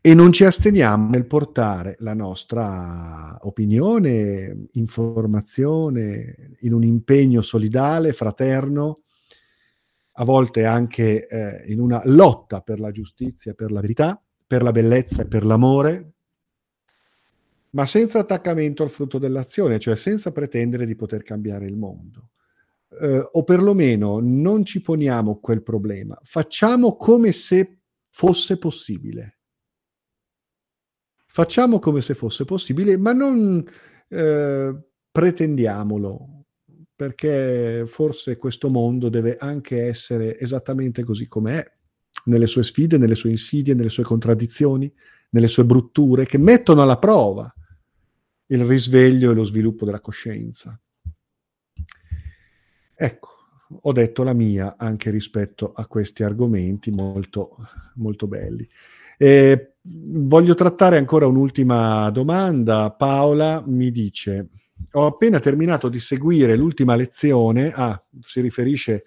[0.00, 9.02] e non ci asteniamo nel portare la nostra opinione, informazione in un impegno solidale, fraterno,
[10.12, 14.72] a volte anche eh, in una lotta per la giustizia, per la verità, per la
[14.72, 16.14] bellezza e per l'amore,
[17.78, 22.30] ma senza attaccamento al frutto dell'azione, cioè senza pretendere di poter cambiare il mondo.
[23.00, 27.78] Eh, o perlomeno non ci poniamo quel problema, facciamo come se
[28.10, 29.34] fosse possibile
[31.30, 33.64] Facciamo come se fosse possibile, ma non
[34.08, 34.76] eh,
[35.08, 36.46] pretendiamolo,
[36.96, 41.64] perché forse questo mondo deve anche essere esattamente così com'è,
[42.24, 44.92] nelle sue sfide, nelle sue insidie, nelle sue contraddizioni,
[45.30, 47.52] nelle sue brutture, che mettono alla prova
[48.48, 50.78] il risveglio e lo sviluppo della coscienza.
[52.94, 53.28] Ecco,
[53.82, 57.56] ho detto la mia anche rispetto a questi argomenti molto,
[57.96, 58.68] molto belli.
[59.16, 62.90] Eh, voglio trattare ancora un'ultima domanda.
[62.90, 64.48] Paola mi dice:
[64.92, 67.72] Ho appena terminato di seguire l'ultima lezione.
[67.74, 69.04] Ah, si riferisce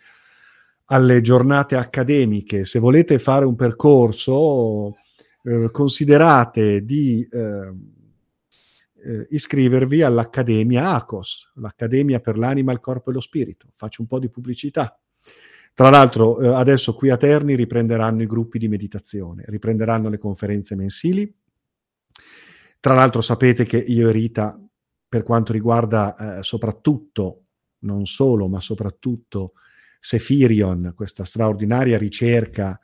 [0.85, 2.65] alle giornate accademiche.
[2.65, 4.95] Se volete fare un percorso,
[5.43, 7.73] eh, considerate di eh,
[9.03, 13.71] eh, iscrivervi all'Accademia ACOS, l'Accademia per l'Anima, il Corpo e lo Spirito.
[13.75, 14.99] Faccio un po' di pubblicità.
[15.73, 20.75] Tra l'altro, eh, adesso qui a Terni riprenderanno i gruppi di meditazione, riprenderanno le conferenze
[20.75, 21.33] mensili.
[22.79, 24.59] Tra l'altro, sapete che io e Rita,
[25.07, 27.45] per quanto riguarda eh, soprattutto,
[27.79, 29.53] non solo, ma soprattutto
[29.99, 32.79] Sefirion, questa straordinaria ricerca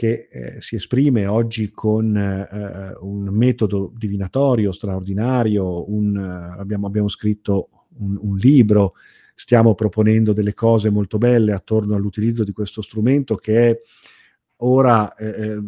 [0.00, 7.68] che eh, si esprime oggi con eh, un metodo divinatorio straordinario, un, abbiamo, abbiamo, scritto
[7.98, 8.94] un, un libro
[9.34, 13.80] stiamo proponendo delle cose molto belle attorno all'utilizzo di questo strumento che è
[14.62, 15.62] ora eh, eh,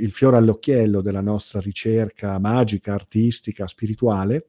[0.00, 4.48] il fiore all'occhiello della nostra ricerca magica, artistica, spirituale.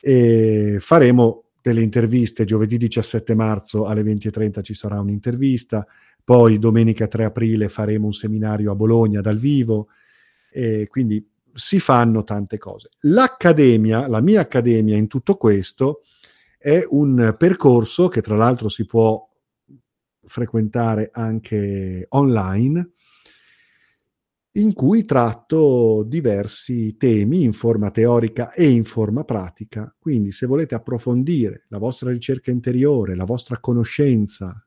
[0.00, 5.86] E faremo delle interviste giovedì 17 marzo alle 20.30 ci sarà un'intervista,
[6.22, 9.88] poi domenica 3 aprile faremo un seminario a Bologna dal vivo,
[10.50, 12.90] e quindi si fanno tante cose.
[13.00, 16.02] L'accademia, la mia accademia in tutto questo,
[16.58, 19.28] è un percorso che tra l'altro si può
[20.22, 22.90] frequentare anche online,
[24.54, 29.94] in cui tratto diversi temi in forma teorica e in forma pratica.
[29.98, 34.64] Quindi se volete approfondire la vostra ricerca interiore, la vostra conoscenza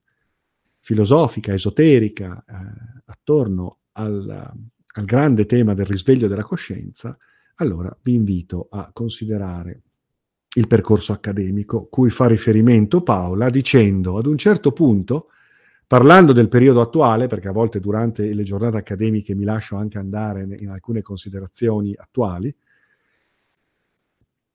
[0.83, 4.51] filosofica, esoterica, eh, attorno al,
[4.85, 7.17] al grande tema del risveglio della coscienza,
[7.55, 9.81] allora vi invito a considerare
[10.55, 15.29] il percorso accademico, cui fa riferimento Paola, dicendo ad un certo punto,
[15.87, 20.45] parlando del periodo attuale, perché a volte durante le giornate accademiche mi lascio anche andare
[20.59, 22.53] in alcune considerazioni attuali,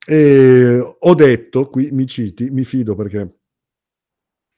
[0.06, 3.37] eh, ho detto, qui mi citi, mi fido perché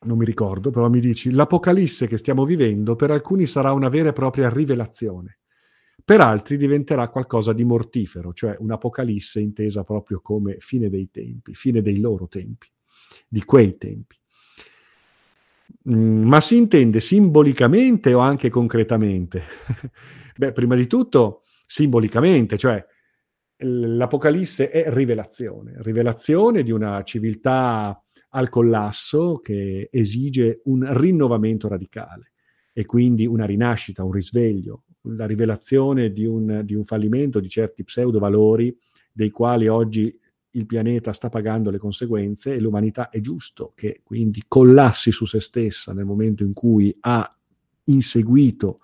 [0.02, 4.10] non mi ricordo, però mi dici, l'apocalisse che stiamo vivendo per alcuni sarà una vera
[4.10, 5.40] e propria rivelazione
[6.04, 11.82] per altri diventerà qualcosa di mortifero, cioè un'apocalisse intesa proprio come fine dei tempi, fine
[11.82, 12.68] dei loro tempi,
[13.28, 14.16] di quei tempi.
[15.88, 19.42] Mm, ma si intende simbolicamente o anche concretamente?
[20.36, 22.84] Beh, prima di tutto simbolicamente, cioè
[23.58, 32.32] l'Apocalisse è rivelazione, rivelazione di una civiltà al collasso che esige un rinnovamento radicale
[32.72, 37.84] e quindi una rinascita, un risveglio, la rivelazione di un, di un fallimento di certi
[37.84, 38.76] pseudo-valori
[39.12, 40.16] dei quali oggi
[40.54, 45.40] il pianeta sta pagando le conseguenze e l'umanità è giusto che quindi collassi su se
[45.40, 47.28] stessa nel momento in cui ha
[47.84, 48.80] inseguito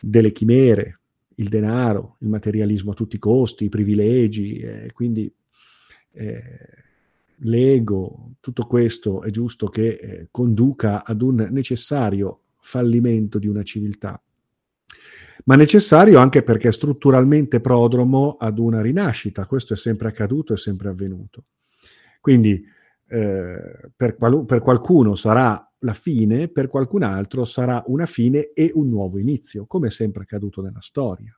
[0.00, 1.00] delle chimere,
[1.36, 5.32] il denaro, il materialismo a tutti i costi, i privilegi, eh, quindi
[6.12, 6.87] eh,
[7.40, 14.20] l'ego, tutto questo è giusto che eh, conduca ad un necessario fallimento di una civiltà
[15.44, 19.46] ma necessario anche perché è strutturalmente prodromo ad una rinascita.
[19.46, 21.44] Questo è sempre accaduto, è sempre avvenuto.
[22.20, 22.62] Quindi
[23.08, 28.70] eh, per, qual- per qualcuno sarà la fine, per qualcun altro sarà una fine e
[28.74, 31.37] un nuovo inizio, come è sempre accaduto nella storia.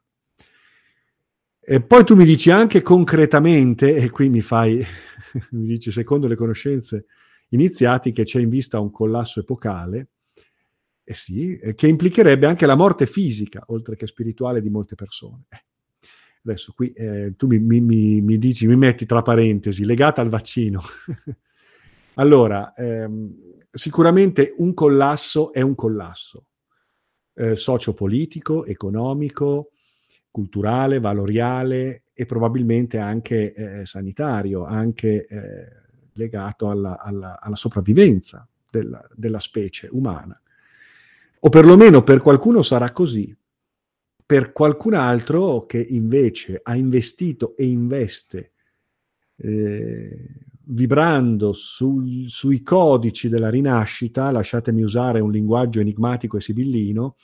[1.73, 4.85] E poi tu mi dici anche concretamente, e qui mi fai,
[5.53, 7.07] mi dici secondo le conoscenze
[7.51, 10.09] iniziati che c'è in vista un collasso epocale,
[11.05, 15.45] eh sì, che implicherebbe anche la morte fisica, oltre che spirituale, di molte persone.
[15.49, 15.63] Eh.
[16.45, 20.83] Adesso qui eh, tu mi, mi, mi, dici, mi metti tra parentesi, legata al vaccino.
[22.15, 23.33] allora, ehm,
[23.71, 26.47] sicuramente un collasso è un collasso
[27.35, 29.71] eh, sociopolitico, economico,
[30.31, 35.69] culturale, valoriale e probabilmente anche eh, sanitario, anche eh,
[36.13, 40.41] legato alla, alla, alla sopravvivenza della, della specie umana.
[41.41, 43.35] O perlomeno per qualcuno sarà così,
[44.25, 48.53] per qualcun altro che invece ha investito e investe
[49.37, 57.17] eh, vibrando sul, sui codici della rinascita, lasciatemi usare un linguaggio enigmatico e sibillino,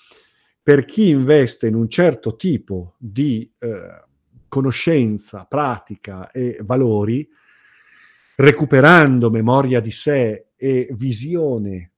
[0.67, 4.03] per chi investe in un certo tipo di eh,
[4.49, 7.25] conoscenza, pratica e valori,
[8.35, 11.93] recuperando memoria di sé e visione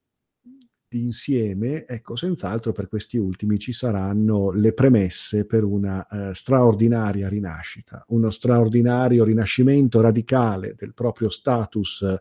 [0.86, 7.26] di insieme, ecco, senz'altro per questi ultimi ci saranno le premesse per una eh, straordinaria
[7.26, 12.20] rinascita, uno straordinario rinascimento radicale del proprio status eh,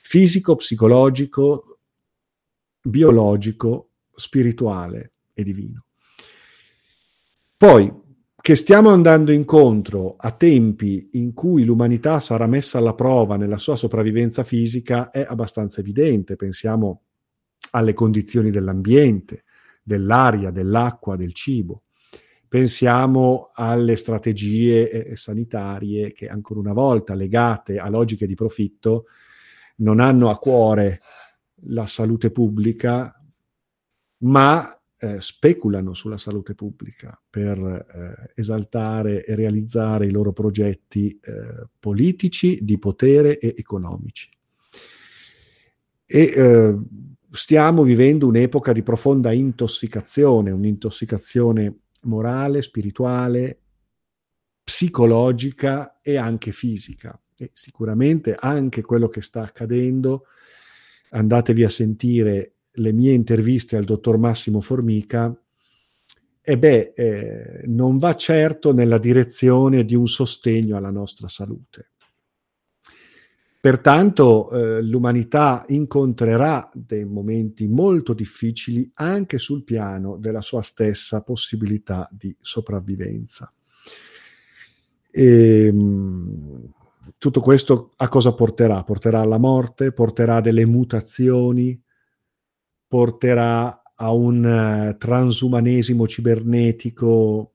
[0.00, 1.80] fisico, psicologico,
[2.80, 5.84] biologico, spirituale e divino.
[7.56, 8.00] Poi,
[8.42, 13.76] che stiamo andando incontro a tempi in cui l'umanità sarà messa alla prova nella sua
[13.76, 16.34] sopravvivenza fisica è abbastanza evidente.
[16.34, 17.02] Pensiamo
[17.70, 19.44] alle condizioni dell'ambiente,
[19.80, 21.84] dell'aria, dell'acqua, del cibo.
[22.48, 29.04] Pensiamo alle strategie eh, sanitarie che ancora una volta legate a logiche di profitto
[29.76, 31.00] non hanno a cuore
[31.66, 33.14] la salute pubblica,
[34.18, 41.66] ma eh, speculano sulla salute pubblica per eh, esaltare e realizzare i loro progetti eh,
[41.80, 44.30] politici, di potere e economici.
[46.06, 46.78] E eh,
[47.32, 53.60] stiamo vivendo un'epoca di profonda intossicazione, un'intossicazione morale, spirituale,
[54.62, 57.20] psicologica e anche fisica.
[57.36, 60.26] E sicuramente anche quello che sta accadendo,
[61.10, 65.34] andatevi a sentire le mie interviste al dottor Massimo Formica,
[66.44, 71.90] e beh, eh, non va certo nella direzione di un sostegno alla nostra salute.
[73.60, 82.08] Pertanto eh, l'umanità incontrerà dei momenti molto difficili anche sul piano della sua stessa possibilità
[82.10, 83.52] di sopravvivenza.
[85.12, 86.72] E, ehm,
[87.18, 88.82] tutto questo a cosa porterà?
[88.82, 91.80] Porterà alla morte, porterà delle mutazioni,
[92.92, 97.52] porterà a un uh, transumanesimo cibernetico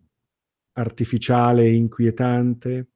[0.74, 2.88] artificiale e inquietante,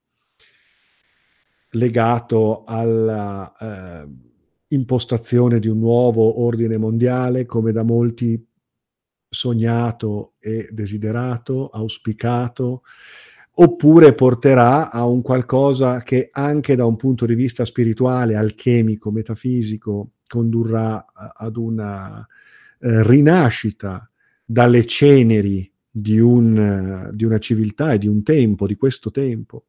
[1.74, 4.12] legato alla uh,
[4.70, 8.44] impostazione di un nuovo ordine mondiale, come da molti
[9.30, 12.82] sognato e desiderato, auspicato,
[13.54, 20.14] oppure porterà a un qualcosa che anche da un punto di vista spirituale, alchemico, metafisico,
[20.32, 22.26] condurrà ad una
[22.80, 24.10] eh, rinascita
[24.46, 29.66] dalle ceneri di, un, di una civiltà e di un tempo, di questo tempo.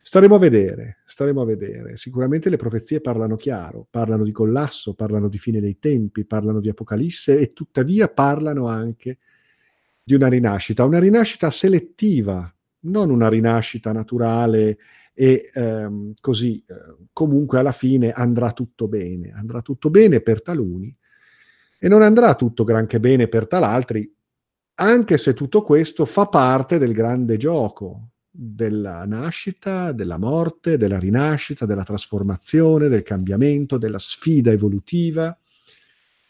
[0.00, 1.98] Staremo a vedere, staremo a vedere.
[1.98, 6.70] Sicuramente le profezie parlano chiaro, parlano di collasso, parlano di fine dei tempi, parlano di
[6.70, 9.18] apocalisse e tuttavia parlano anche
[10.02, 12.50] di una rinascita, una rinascita selettiva,
[12.84, 14.78] non una rinascita naturale
[15.20, 20.96] e ehm, così eh, comunque alla fine andrà tutto bene, andrà tutto bene per taluni
[21.76, 24.08] e non andrà tutto granché bene per tal'altri,
[24.74, 31.66] anche se tutto questo fa parte del grande gioco della nascita, della morte, della rinascita,
[31.66, 35.36] della trasformazione, del cambiamento, della sfida evolutiva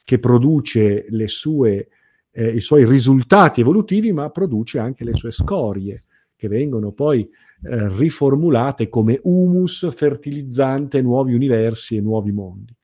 [0.02, 1.88] che produce sue,
[2.30, 6.04] eh, i suoi risultati evolutivi, ma produce anche le sue scorie
[6.38, 12.74] che vengono poi eh, riformulate come humus fertilizzante nuovi universi e nuovi mondi.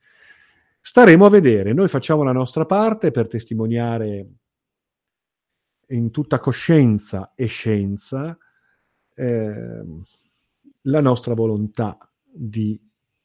[0.81, 4.27] Staremo a vedere, noi facciamo la nostra parte per testimoniare
[5.87, 8.37] in tutta coscienza e scienza
[9.13, 9.83] eh,
[10.81, 12.79] la nostra volontà di,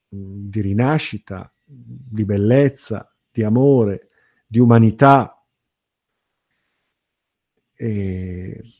[0.08, 4.10] di rinascita, di bellezza, di amore,
[4.46, 5.34] di umanità.
[7.74, 8.79] E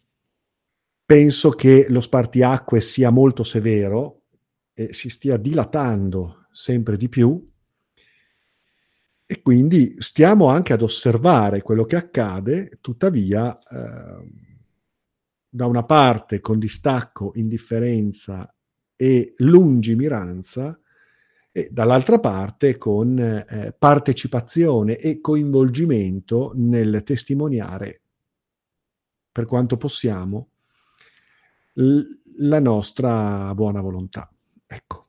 [1.11, 4.27] penso che lo spartiacque sia molto severo
[4.73, 7.51] e si stia dilatando sempre di più.
[9.27, 14.31] E quindi stiamo anche ad osservare quello che accade, tuttavia eh,
[15.49, 18.55] da una parte con distacco, indifferenza
[18.95, 20.79] e lungimiranza
[21.51, 28.03] e dall'altra parte con eh, partecipazione e coinvolgimento nel testimoniare
[29.33, 30.50] per quanto possiamo
[32.39, 34.31] la nostra buona volontà.
[34.67, 35.07] Ecco.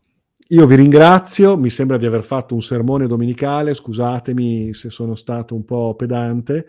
[0.51, 5.55] Io vi ringrazio, mi sembra di aver fatto un sermone domenicale, scusatemi se sono stato
[5.55, 6.67] un po' pedante,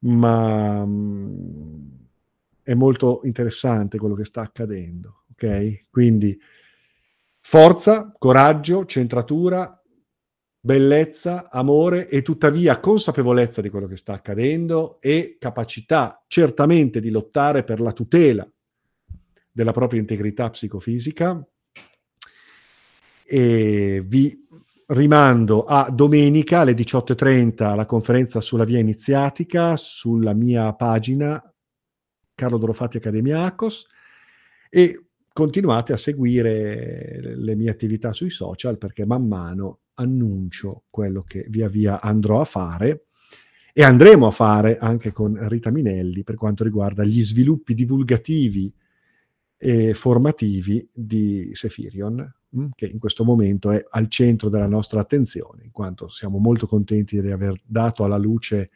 [0.00, 1.86] ma mm,
[2.62, 5.90] è molto interessante quello che sta accadendo, ok?
[5.90, 6.38] Quindi
[7.40, 9.82] forza, coraggio, centratura,
[10.58, 17.64] bellezza, amore e tuttavia consapevolezza di quello che sta accadendo e capacità certamente di lottare
[17.64, 18.50] per la tutela
[19.50, 21.46] della propria integrità psicofisica.
[23.24, 24.46] E vi
[24.88, 31.42] rimando a domenica alle 18.30 la conferenza sulla via iniziatica sulla mia pagina
[32.34, 33.86] Carlo Dorofatti Accademia ACOS
[34.70, 41.44] e continuate a seguire le mie attività sui social perché man mano annuncio quello che
[41.48, 43.06] via via andrò a fare
[43.74, 48.72] e andremo a fare anche con Rita Minelli per quanto riguarda gli sviluppi divulgativi
[49.58, 55.64] e formativi di Sefirion, mm, che in questo momento è al centro della nostra attenzione,
[55.64, 58.70] in quanto siamo molto contenti di aver dato alla luce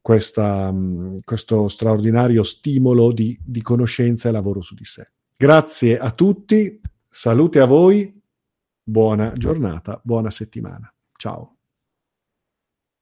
[0.00, 5.10] questa, mm, questo straordinario stimolo di, di conoscenza e lavoro su di sé.
[5.36, 8.16] Grazie a tutti, salute a voi
[8.88, 10.90] Buona giornata, buona settimana.
[11.12, 11.57] Ciao.